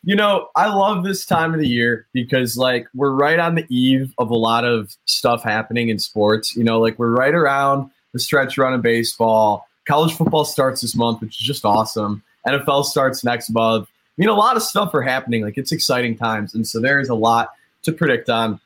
You 0.03 0.15
know, 0.15 0.47
I 0.55 0.73
love 0.73 1.03
this 1.03 1.23
time 1.23 1.53
of 1.53 1.59
the 1.59 1.67
year 1.67 2.07
because 2.13 2.57
like 2.57 2.87
we're 2.95 3.11
right 3.11 3.37
on 3.37 3.53
the 3.53 3.65
eve 3.69 4.11
of 4.17 4.31
a 4.31 4.35
lot 4.35 4.65
of 4.65 4.97
stuff 5.05 5.43
happening 5.43 5.89
in 5.89 5.99
sports. 5.99 6.55
You 6.55 6.63
know, 6.63 6.79
like 6.79 6.97
we're 6.97 7.15
right 7.15 7.35
around 7.35 7.91
the 8.13 8.19
stretch 8.19 8.57
run 8.57 8.73
of 8.73 8.81
baseball. 8.81 9.67
College 9.87 10.15
football 10.15 10.45
starts 10.45 10.81
this 10.81 10.95
month, 10.95 11.21
which 11.21 11.39
is 11.39 11.45
just 11.45 11.63
awesome. 11.63 12.23
NFL 12.47 12.85
starts 12.85 13.23
next 13.23 13.51
month 13.51 13.87
mean, 14.19 14.29
a 14.29 14.35
lot 14.35 14.55
of 14.55 14.63
stuff 14.63 14.93
are 14.93 15.01
happening. 15.01 15.43
Like 15.43 15.57
it's 15.57 15.71
exciting 15.71 16.17
times, 16.17 16.53
and 16.53 16.67
so 16.67 16.79
there 16.79 16.99
is 16.99 17.09
a 17.09 17.15
lot 17.15 17.49
to 17.83 17.91
predict 17.91 18.29
on. 18.29 18.59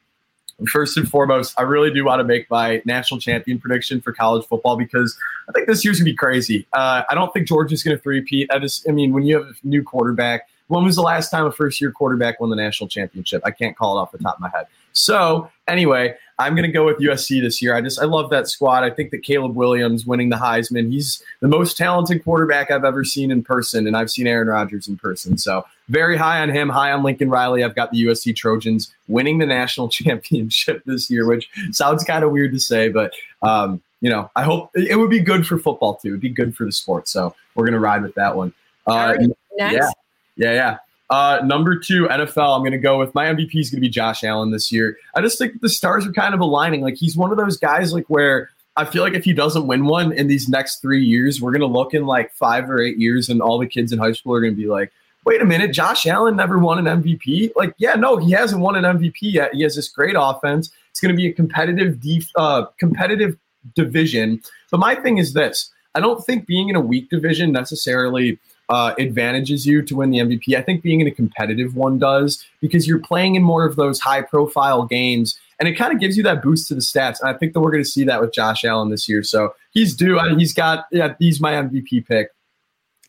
First 0.71 0.97
and 0.97 1.09
foremost, 1.09 1.55
I 1.57 1.63
really 1.63 1.91
do 1.91 2.05
want 2.05 2.19
to 2.19 2.23
make 2.23 2.49
my 2.49 2.81
national 2.85 3.19
champion 3.19 3.59
prediction 3.59 3.99
for 4.01 4.13
college 4.13 4.45
football 4.45 4.77
because 4.77 5.17
I 5.49 5.51
think 5.51 5.67
this 5.67 5.83
year's 5.83 5.97
gonna 5.97 6.11
be 6.11 6.15
crazy. 6.15 6.67
Uh, 6.73 7.01
I 7.09 7.15
don't 7.15 7.33
think 7.33 7.47
Georgia's 7.47 7.83
gonna 7.83 7.97
three-peat. 7.97 8.51
I 8.51 8.59
just, 8.59 8.87
I 8.87 8.91
mean, 8.91 9.13
when 9.13 9.23
you 9.23 9.37
have 9.37 9.47
a 9.47 9.53
new 9.63 9.83
quarterback, 9.83 10.47
when 10.67 10.83
was 10.83 10.95
the 10.95 11.01
last 11.01 11.31
time 11.31 11.47
a 11.47 11.51
first-year 11.51 11.91
quarterback 11.91 12.39
won 12.39 12.51
the 12.51 12.55
national 12.55 12.87
championship? 12.87 13.41
I 13.43 13.51
can't 13.51 13.75
call 13.75 13.97
it 13.97 14.01
off 14.01 14.11
the 14.11 14.19
top 14.19 14.35
of 14.35 14.41
my 14.41 14.49
head. 14.49 14.67
So 14.93 15.49
anyway, 15.67 16.15
I'm 16.39 16.55
going 16.55 16.65
to 16.65 16.71
go 16.71 16.85
with 16.85 16.97
USC 16.97 17.41
this 17.41 17.61
year. 17.61 17.75
I 17.75 17.81
just 17.81 17.99
I 17.99 18.05
love 18.05 18.29
that 18.31 18.47
squad. 18.47 18.83
I 18.83 18.89
think 18.89 19.11
that 19.11 19.19
Caleb 19.19 19.55
Williams 19.55 20.05
winning 20.05 20.29
the 20.29 20.35
Heisman, 20.35 20.91
he's 20.91 21.23
the 21.41 21.47
most 21.47 21.77
talented 21.77 22.23
quarterback 22.23 22.71
I've 22.71 22.83
ever 22.83 23.03
seen 23.03 23.31
in 23.31 23.43
person, 23.43 23.85
and 23.85 23.95
I've 23.95 24.09
seen 24.09 24.25
Aaron 24.25 24.47
Rodgers 24.47 24.87
in 24.87 24.97
person. 24.97 25.37
So 25.37 25.65
very 25.89 26.17
high 26.17 26.41
on 26.41 26.49
him, 26.49 26.69
high 26.69 26.91
on 26.91 27.03
Lincoln 27.03 27.29
Riley. 27.29 27.63
I've 27.63 27.75
got 27.75 27.91
the 27.91 28.03
USC 28.05 28.35
Trojans 28.35 28.93
winning 29.07 29.37
the 29.37 29.45
national 29.45 29.89
championship 29.89 30.83
this 30.85 31.09
year, 31.09 31.27
which 31.27 31.49
sounds 31.71 32.03
kind 32.03 32.23
of 32.23 32.31
weird 32.31 32.51
to 32.53 32.59
say, 32.59 32.89
but 32.89 33.13
um, 33.41 33.81
you 34.01 34.09
know, 34.09 34.29
I 34.35 34.43
hope 34.43 34.71
it 34.73 34.97
would 34.97 35.09
be 35.09 35.19
good 35.19 35.47
for 35.47 35.57
football 35.57 35.95
too. 35.95 36.09
It'd 36.09 36.19
be 36.19 36.29
good 36.29 36.55
for 36.55 36.65
the 36.65 36.71
sport. 36.71 37.07
So 37.07 37.35
we're 37.55 37.65
gonna 37.65 37.79
ride 37.79 38.01
with 38.01 38.15
that 38.15 38.35
one. 38.35 38.53
Uh, 38.87 39.15
right, 39.17 39.29
yeah, 39.57 39.89
yeah, 40.35 40.53
yeah. 40.53 40.77
Uh, 41.09 41.41
number 41.43 41.77
two, 41.77 42.07
NFL. 42.07 42.55
I'm 42.55 42.61
going 42.61 42.71
to 42.71 42.77
go 42.77 42.97
with 42.97 43.13
my 43.13 43.25
MVP 43.25 43.55
is 43.55 43.69
going 43.69 43.77
to 43.77 43.81
be 43.81 43.89
Josh 43.89 44.23
Allen 44.23 44.51
this 44.51 44.71
year. 44.71 44.97
I 45.15 45.21
just 45.21 45.37
think 45.37 45.61
the 45.61 45.69
stars 45.69 46.07
are 46.07 46.13
kind 46.13 46.33
of 46.33 46.39
aligning. 46.39 46.81
Like 46.81 46.95
he's 46.95 47.15
one 47.15 47.31
of 47.31 47.37
those 47.37 47.57
guys 47.57 47.93
like 47.93 48.05
where 48.07 48.49
I 48.75 48.85
feel 48.85 49.03
like 49.03 49.13
if 49.13 49.23
he 49.23 49.33
doesn't 49.33 49.67
win 49.67 49.85
one 49.85 50.11
in 50.13 50.27
these 50.27 50.49
next 50.49 50.81
three 50.81 51.03
years, 51.03 51.39
we're 51.39 51.51
going 51.51 51.61
to 51.61 51.67
look 51.67 51.93
in 51.93 52.05
like 52.05 52.33
five 52.33 52.69
or 52.69 52.81
eight 52.81 52.97
years, 52.97 53.29
and 53.29 53.41
all 53.41 53.59
the 53.59 53.67
kids 53.67 53.91
in 53.91 53.99
high 53.99 54.13
school 54.13 54.33
are 54.33 54.41
going 54.41 54.53
to 54.55 54.59
be 54.59 54.67
like, 54.67 54.91
"Wait 55.25 55.41
a 55.41 55.45
minute, 55.45 55.71
Josh 55.71 56.07
Allen 56.07 56.35
never 56.35 56.57
won 56.57 56.79
an 56.85 57.03
MVP." 57.03 57.51
Like, 57.55 57.75
yeah, 57.77 57.93
no, 57.93 58.17
he 58.17 58.31
hasn't 58.31 58.61
won 58.61 58.75
an 58.75 58.83
MVP 58.83 59.17
yet. 59.21 59.53
He 59.53 59.61
has 59.61 59.75
this 59.75 59.89
great 59.89 60.15
offense. 60.17 60.71
It's 60.89 60.99
going 60.99 61.13
to 61.13 61.17
be 61.17 61.27
a 61.27 61.33
competitive, 61.33 61.99
def- 61.99 62.31
uh, 62.35 62.65
competitive 62.79 63.37
division. 63.75 64.41
But 64.71 64.79
my 64.79 64.95
thing 64.95 65.19
is 65.19 65.33
this: 65.33 65.69
I 65.93 65.99
don't 65.99 66.25
think 66.25 66.47
being 66.47 66.69
in 66.69 66.75
a 66.75 66.81
weak 66.81 67.11
division 67.11 67.51
necessarily 67.51 68.39
uh, 68.69 68.93
advantages 68.97 69.65
you 69.65 69.81
to 69.81 69.95
win 69.95 70.11
the 70.11 70.19
MVP. 70.19 70.55
I 70.55 70.61
think 70.61 70.81
being 70.81 71.01
in 71.01 71.07
a 71.07 71.11
competitive 71.11 71.75
one 71.75 71.99
does 71.99 72.45
because 72.61 72.87
you're 72.87 72.99
playing 72.99 73.35
in 73.35 73.43
more 73.43 73.65
of 73.65 73.75
those 73.75 73.99
high 73.99 74.21
profile 74.21 74.85
games 74.85 75.37
and 75.59 75.67
it 75.67 75.73
kind 75.73 75.93
of 75.93 75.99
gives 75.99 76.17
you 76.17 76.23
that 76.23 76.41
boost 76.41 76.67
to 76.69 76.75
the 76.75 76.81
stats. 76.81 77.19
And 77.19 77.29
I 77.29 77.33
think 77.33 77.53
that 77.53 77.61
we're 77.61 77.71
going 77.71 77.83
to 77.83 77.89
see 77.89 78.03
that 78.05 78.19
with 78.19 78.33
Josh 78.33 78.65
Allen 78.65 78.89
this 78.89 79.07
year. 79.07 79.23
So 79.23 79.53
he's 79.71 79.95
due. 79.95 80.19
He's 80.37 80.53
got, 80.53 80.85
yeah, 80.91 81.15
he's 81.19 81.39
my 81.39 81.53
MVP 81.53 82.05
pick. 82.07 82.29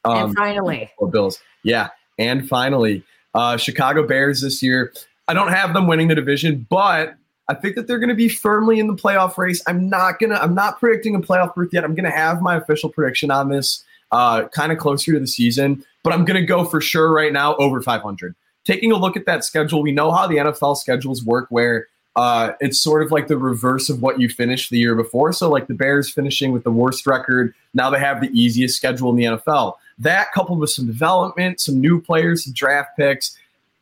Um, 0.05 0.27
and 0.27 0.37
finally, 0.37 0.90
Bills. 1.11 1.40
Yeah. 1.62 1.88
And 2.19 2.49
finally, 2.49 3.03
uh, 3.35 3.57
Chicago 3.57 4.07
Bears 4.07 4.40
this 4.40 4.62
year. 4.62 4.93
I 5.27 5.35
don't 5.35 5.49
have 5.49 5.73
them 5.73 5.87
winning 5.87 6.09
the 6.09 6.14
division, 6.14 6.67
but 6.69 7.14
I 7.49 7.55
think 7.55 7.77
that 7.77 7.87
they're 7.87 7.99
going 7.99 8.11
to 8.11 8.14
be 8.14 8.29
firmly 8.29 8.79
in 8.79 8.87
the 8.87 8.95
playoff 8.95 9.37
race. 9.37 9.62
I'm 9.67 9.88
not 9.88 10.19
gonna. 10.19 10.37
I'm 10.37 10.55
not 10.55 10.79
predicting 10.79 11.14
a 11.14 11.21
playoff 11.21 11.55
berth 11.55 11.71
yet. 11.73 11.85
I'm 11.85 11.95
going 11.95 12.05
to 12.05 12.17
have 12.17 12.40
my 12.40 12.57
official 12.57 12.90
prediction 12.90 13.31
on 13.31 13.49
this 13.49 13.85
uh, 14.14 14.46
kind 14.48 14.70
of 14.70 14.79
closer 14.79 15.12
to 15.12 15.18
the 15.18 15.27
season, 15.27 15.85
but 16.05 16.12
I'm 16.12 16.24
going 16.24 16.40
to 16.40 16.46
go 16.46 16.64
for 16.64 16.81
sure 16.81 17.12
right 17.12 17.33
now 17.33 17.57
over 17.57 17.83
500. 17.83 18.35
Taking 18.64 18.92
a 18.92 18.96
look 18.96 19.16
at 19.16 19.27
that 19.27 19.44
schedule, 19.44 19.83
we 19.83 19.90
know 19.90 20.12
how 20.12 20.29
the 20.29 20.37
NFL 20.37 20.77
schedules 20.77 21.24
work 21.24 21.46
where 21.50 21.88
uh, 22.14 22.53
it's 22.61 22.81
sort 22.81 23.03
of 23.03 23.11
like 23.11 23.27
the 23.27 23.37
reverse 23.37 23.90
of 23.90 24.00
what 24.00 24.20
you 24.20 24.29
finished 24.29 24.70
the 24.70 24.79
year 24.79 24.94
before. 24.94 25.33
So, 25.33 25.50
like 25.50 25.66
the 25.66 25.74
Bears 25.74 26.09
finishing 26.09 26.53
with 26.53 26.62
the 26.62 26.70
worst 26.70 27.09
record, 27.09 27.53
now 27.74 27.90
they 27.90 27.98
have 27.98 28.20
the 28.20 28.31
easiest 28.31 28.77
schedule 28.77 29.11
in 29.11 29.16
the 29.16 29.24
NFL. 29.24 29.74
That 29.98 30.31
coupled 30.33 30.61
with 30.61 30.70
some 30.70 30.87
development, 30.87 31.61
some 31.61 31.81
new 31.81 32.00
players, 32.00 32.44
some 32.44 32.53
draft 32.53 32.96
picks, 32.96 33.37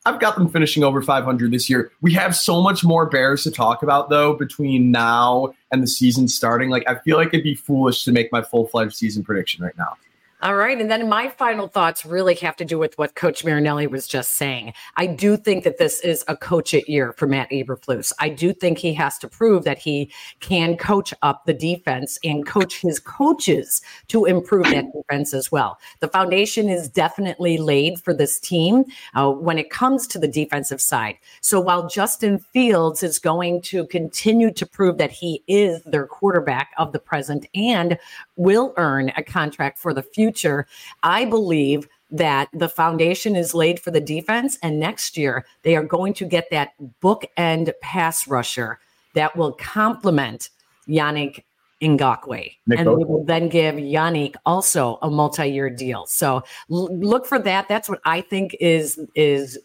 I've 0.07 0.18
got 0.18 0.37
them 0.37 0.49
finishing 0.49 0.83
over 0.83 1.03
500 1.03 1.53
this 1.53 1.71
year. 1.71 1.92
We 2.01 2.12
have 2.14 2.35
so 2.35 2.61
much 2.62 2.83
more 2.83 3.07
Bears 3.07 3.45
to 3.45 3.51
talk 3.51 3.83
about, 3.83 4.09
though, 4.09 4.33
between 4.33 4.90
now 4.90 5.55
and 5.71 5.83
the 5.83 5.87
season 5.87 6.27
starting. 6.27 6.71
Like, 6.71 6.88
I 6.88 6.97
feel 6.97 7.18
like 7.18 7.29
it'd 7.29 7.45
be 7.45 7.55
foolish 7.55 8.05
to 8.07 8.12
make 8.12 8.33
my 8.33 8.42
full 8.42 8.66
fledged 8.66 8.97
season 8.97 9.23
prediction 9.23 9.62
right 9.62 9.77
now. 9.79 9.97
All 10.42 10.57
right. 10.57 10.81
And 10.81 10.90
then 10.90 11.09
my 11.09 11.28
final 11.28 11.68
thoughts 11.68 12.05
really 12.05 12.35
have 12.35 12.57
to 12.57 12.64
do 12.64 12.76
with 12.76 12.98
what 12.98 13.14
Coach 13.14 13.44
Marinelli 13.44 13.87
was 13.87 14.09
just 14.09 14.33
saying. 14.33 14.72
I 14.96 15.07
do 15.07 15.37
think 15.37 15.62
that 15.62 15.78
this 15.78 16.00
is 16.00 16.24
a 16.26 16.37
coach 16.37 16.74
it 16.74 16.88
year 16.88 17.12
for 17.12 17.28
Matt 17.28 17.48
Eberflus. 17.50 18.12
I 18.18 18.28
do 18.28 18.52
think 18.52 18.78
he 18.78 18.92
has 18.94 19.18
to 19.18 19.28
prove 19.28 19.62
that 19.62 19.78
he 19.78 20.11
can 20.40 20.76
coach 20.76 21.14
up 21.22 21.46
the 21.46 21.55
defense 21.55 22.18
and 22.24 22.44
coach 22.44 22.81
his 22.81 22.98
coaches 22.98 23.83
to 24.09 24.24
improve 24.24 24.64
that 24.64 24.92
defense 24.92 25.33
as 25.33 25.52
well. 25.52 25.78
The 26.00 26.09
foundation 26.09 26.68
is 26.68 26.88
definitely 26.88 27.57
laid 27.57 28.00
for 28.00 28.12
this 28.12 28.40
team 28.40 28.85
uh, 29.14 29.31
when 29.31 29.59
it 29.59 29.70
comes 29.70 30.09
to 30.09 30.18
the 30.18 30.26
defensive 30.26 30.81
side. 30.81 31.18
So 31.40 31.61
while 31.61 31.88
Justin 31.88 32.40
Fields 32.40 33.05
is 33.05 33.20
going 33.20 33.62
to 33.62 33.87
continue 33.87 34.50
to 34.55 34.66
prove 34.66 34.98
that 34.98 35.12
he 35.12 35.44
is 35.46 35.85
their 35.85 36.09
quarterback 36.09 36.72
of 36.78 36.90
the 36.90 36.98
present 36.98 37.46
and 37.55 37.96
will 38.37 38.73
earn 38.77 39.12
a 39.16 39.23
contract 39.23 39.79
for 39.79 39.92
the 39.92 40.03
future 40.03 40.66
I 41.03 41.25
believe 41.25 41.88
that 42.12 42.49
the 42.53 42.68
foundation 42.68 43.35
is 43.35 43.55
laid 43.55 43.81
for 43.81 43.90
the 43.90 44.01
defense. 44.01 44.59
And 44.62 44.79
next 44.79 45.16
year, 45.16 45.47
they 45.62 45.77
are 45.77 45.83
going 45.83 46.12
to 46.14 46.27
get 46.27 46.51
that 46.51 46.73
bookend 47.03 47.73
pass 47.81 48.29
rusher 48.29 48.79
that 49.14 49.35
will 49.35 49.53
complement 49.53 50.51
Yannick 50.87 51.45
Ngakoue. 51.83 52.55
and 52.71 52.87
they 52.87 53.05
will 53.05 53.25
then 53.25 53.49
give 53.49 53.75
Yannick 53.75 54.35
also 54.47 54.99
a 55.03 55.11
multi-year 55.11 55.68
deal. 55.68 56.07
So 56.07 56.45
l- 56.71 56.97
look 56.97 57.27
for 57.27 57.38
that. 57.40 57.66
That's 57.68 57.88
what 57.88 58.01
I 58.05 58.21
think 58.21 58.57
is 58.61 59.01
is 59.14 59.59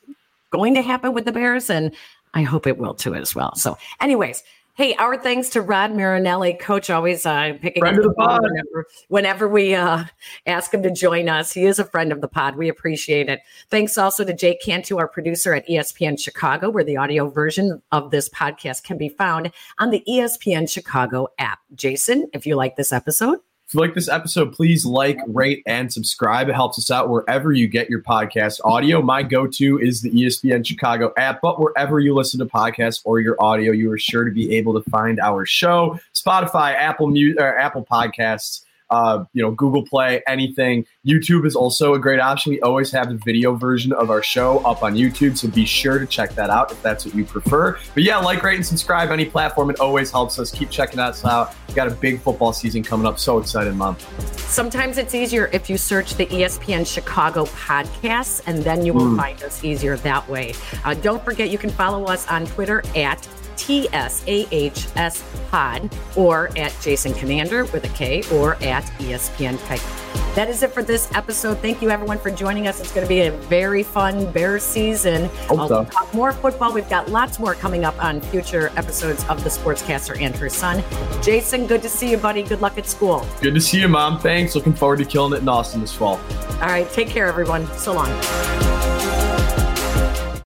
going 0.50 0.74
to 0.74 0.82
happen 0.82 1.14
with 1.14 1.26
the 1.26 1.32
Bears. 1.32 1.70
And 1.70 1.94
I 2.34 2.42
hope 2.42 2.66
it 2.66 2.78
will 2.78 2.94
too 2.94 3.14
as 3.14 3.36
well. 3.36 3.54
So, 3.56 3.78
anyways, 4.02 4.44
Hey, 4.78 4.94
our 4.98 5.18
thanks 5.20 5.50
to 5.50 5.64
Rod 5.64 5.96
Marinelli, 5.96 6.54
coach, 6.54 6.92
always 6.92 7.26
uh, 7.26 7.54
picking 7.60 7.82
friend 7.82 7.98
up 7.98 8.04
the, 8.04 8.10
the 8.10 8.14
pod 8.14 8.44
whenever, 8.44 8.86
whenever 9.08 9.48
we 9.48 9.74
uh, 9.74 10.04
ask 10.46 10.72
him 10.72 10.84
to 10.84 10.92
join 10.92 11.30
us. 11.30 11.52
He 11.52 11.66
is 11.66 11.80
a 11.80 11.84
friend 11.84 12.12
of 12.12 12.22
the 12.22 12.28
pod. 12.28 12.58
We 12.58 12.70
appreciate 12.70 13.28
it. 13.28 13.40
Thanks 13.72 13.98
also 13.98 14.24
to 14.24 14.34
Jake 14.36 14.62
Cantu, 14.62 14.98
our 14.98 15.08
producer 15.08 15.56
at 15.56 15.68
ESPN 15.68 16.20
Chicago, 16.20 16.70
where 16.70 16.84
the 16.84 16.96
audio 16.96 17.28
version 17.28 17.82
of 17.92 18.12
this 18.12 18.30
podcast 18.30 18.84
can 18.84 19.00
be 19.00 19.10
found 19.10 19.52
on 19.80 19.90
the 19.90 20.04
ESPN 20.08 20.70
Chicago 20.70 21.28
app. 21.40 21.58
Jason, 21.74 22.30
if 22.32 22.46
you 22.46 22.56
like 22.56 22.76
this 22.76 22.94
episode, 22.94 23.40
if 23.68 23.74
you 23.74 23.82
like 23.82 23.94
this 23.94 24.08
episode, 24.08 24.54
please 24.54 24.86
like, 24.86 25.20
rate, 25.28 25.62
and 25.66 25.92
subscribe. 25.92 26.48
It 26.48 26.56
helps 26.56 26.78
us 26.80 26.90
out 26.90 27.10
wherever 27.10 27.52
you 27.52 27.68
get 27.68 27.90
your 27.90 28.02
podcast 28.02 28.62
audio. 28.64 29.02
My 29.02 29.24
go 29.24 29.46
to 29.46 29.80
is 29.80 30.02
the 30.02 30.10
ESPN 30.10 30.66
Chicago 30.66 31.12
app, 31.18 31.42
but 31.42 31.60
wherever 31.60 32.00
you 32.00 32.16
listen 32.16 32.40
to 32.40 32.46
podcasts 32.46 33.02
or 33.04 33.20
your 33.20 33.36
audio, 33.44 33.74
you 33.74 33.92
are 33.92 33.98
sure 33.98 34.24
to 34.24 34.32
be 34.32 34.56
able 34.56 34.82
to 34.82 34.90
find 34.90 35.20
our 35.20 35.46
show 35.46 36.00
Spotify, 36.14 36.76
Apple, 36.76 37.14
or 37.38 37.60
uh, 37.60 37.62
Apple 37.62 37.86
Podcasts 37.86 38.62
uh, 38.90 39.26
you 39.34 39.42
know, 39.42 39.52
Google 39.52 39.84
Play, 39.84 40.22
anything. 40.28 40.86
YouTube 41.06 41.46
is 41.46 41.56
also 41.56 41.94
a 41.94 42.00
great 42.00 42.20
option. 42.20 42.52
We 42.52 42.62
always 42.62 42.92
have 42.92 43.10
the 43.10 43.20
video 43.26 43.56
version 43.56 43.92
of 43.94 44.10
our 44.10 44.24
show 44.24 44.60
up 44.60 44.84
on 44.84 44.96
YouTube, 44.96 45.38
so 45.38 45.48
be 45.48 45.66
sure 45.66 46.00
to 46.00 46.06
check 46.06 46.34
that 46.36 46.50
out 46.50 46.72
if 46.72 46.82
that's 46.82 47.06
what 47.06 47.16
you 47.16 47.26
prefer. 47.26 47.78
But 47.94 48.04
yeah, 48.04 48.18
like, 48.18 48.44
rate, 48.44 48.56
and 48.56 48.66
subscribe 48.66 49.12
any 49.12 49.26
platform. 49.26 49.70
It 49.70 49.80
always 49.80 50.12
helps 50.12 50.40
us. 50.40 50.52
Keep 50.52 50.70
checking 50.70 51.00
us 51.00 51.26
out. 51.26 51.54
We 51.68 51.74
got 51.74 51.88
a 51.88 51.92
big 51.92 52.22
football 52.22 52.54
season 52.54 52.84
coming 52.84 53.06
up. 53.06 53.20
So 53.20 53.40
excited, 53.40 53.76
Mom. 53.76 53.98
Sometimes 54.36 54.98
it's 54.98 55.14
easier 55.14 55.50
if 55.52 55.70
you 55.70 55.78
search 55.78 56.16
the 56.16 56.26
ESPN 56.28 56.86
Chicago 56.86 57.46
podcasts, 57.46 58.42
and 58.48 58.64
then 58.64 58.86
you 58.86 58.94
will 58.94 59.02
mm. 59.02 59.18
find 59.18 59.44
us 59.44 59.64
easier 59.64 59.98
that 59.98 60.28
way. 60.30 60.54
Uh, 60.86 60.94
don't 60.94 61.24
forget, 61.24 61.50
you 61.50 61.58
can 61.58 61.70
follow 61.70 62.06
us 62.06 62.28
on 62.28 62.46
Twitter 62.46 62.84
at 62.96 63.28
TSAHS 63.58 65.24
Pod 65.52 65.90
or 66.16 66.50
at 66.58 66.76
Jason 66.82 67.14
Commander 67.14 67.66
with 67.66 67.84
a 67.84 67.90
K 67.90 68.24
or 68.34 68.56
at 68.64 68.84
ESPN 69.00 69.60
Kite. 69.68 69.84
That 70.36 70.50
is 70.50 70.62
it 70.62 70.72
for 70.72 70.84
this 70.84 71.12
episode. 71.14 71.58
Thank 71.60 71.82
you, 71.82 71.90
everyone, 71.90 72.20
for 72.20 72.30
joining 72.30 72.68
us. 72.68 72.80
It's 72.80 72.92
going 72.92 73.06
to 73.06 73.10
be 73.10 73.22
a 73.22 73.32
very 73.32 73.82
fun 73.82 74.32
Bear 74.32 74.60
season. 74.60 75.26
Hope 75.48 75.68
so. 75.68 75.86
talk 75.86 76.14
more 76.14 76.32
football. 76.32 76.72
We've 76.72 76.88
got 76.90 77.10
lots 77.10 77.40
more 77.40 77.56
coming 77.56 77.84
up 77.84 78.02
on 78.04 78.22
future 78.22 78.72
episodes 78.76 79.26
of 79.30 79.44
The 79.44 79.50
Sportscaster 79.50 80.20
and 80.22 80.36
her 80.36 80.50
son. 80.50 80.84
Jason, 81.24 81.66
good 81.66 81.82
to 81.82 81.90
see 81.90 82.12
you, 82.12 82.18
buddy. 82.18 82.44
Good 82.44 82.62
luck 82.62 82.78
at 82.78 82.86
school. 82.86 83.26
Good 83.42 83.56
to 83.56 83.62
see 83.62 83.82
you, 83.82 83.88
Mom. 83.88 84.20
Thanks. 84.20 84.54
Looking 84.54 84.74
forward 84.74 85.00
to 85.00 85.06
killing 85.06 85.34
it 85.34 85.42
in 85.42 85.50
Austin 85.50 85.82
this 85.82 85.94
fall. 85.94 86.20
All 86.62 86.68
right. 86.68 86.90
Take 86.92 87.10
care, 87.10 87.26
everyone. 87.26 87.66
So 87.78 87.94
long. 87.94 88.77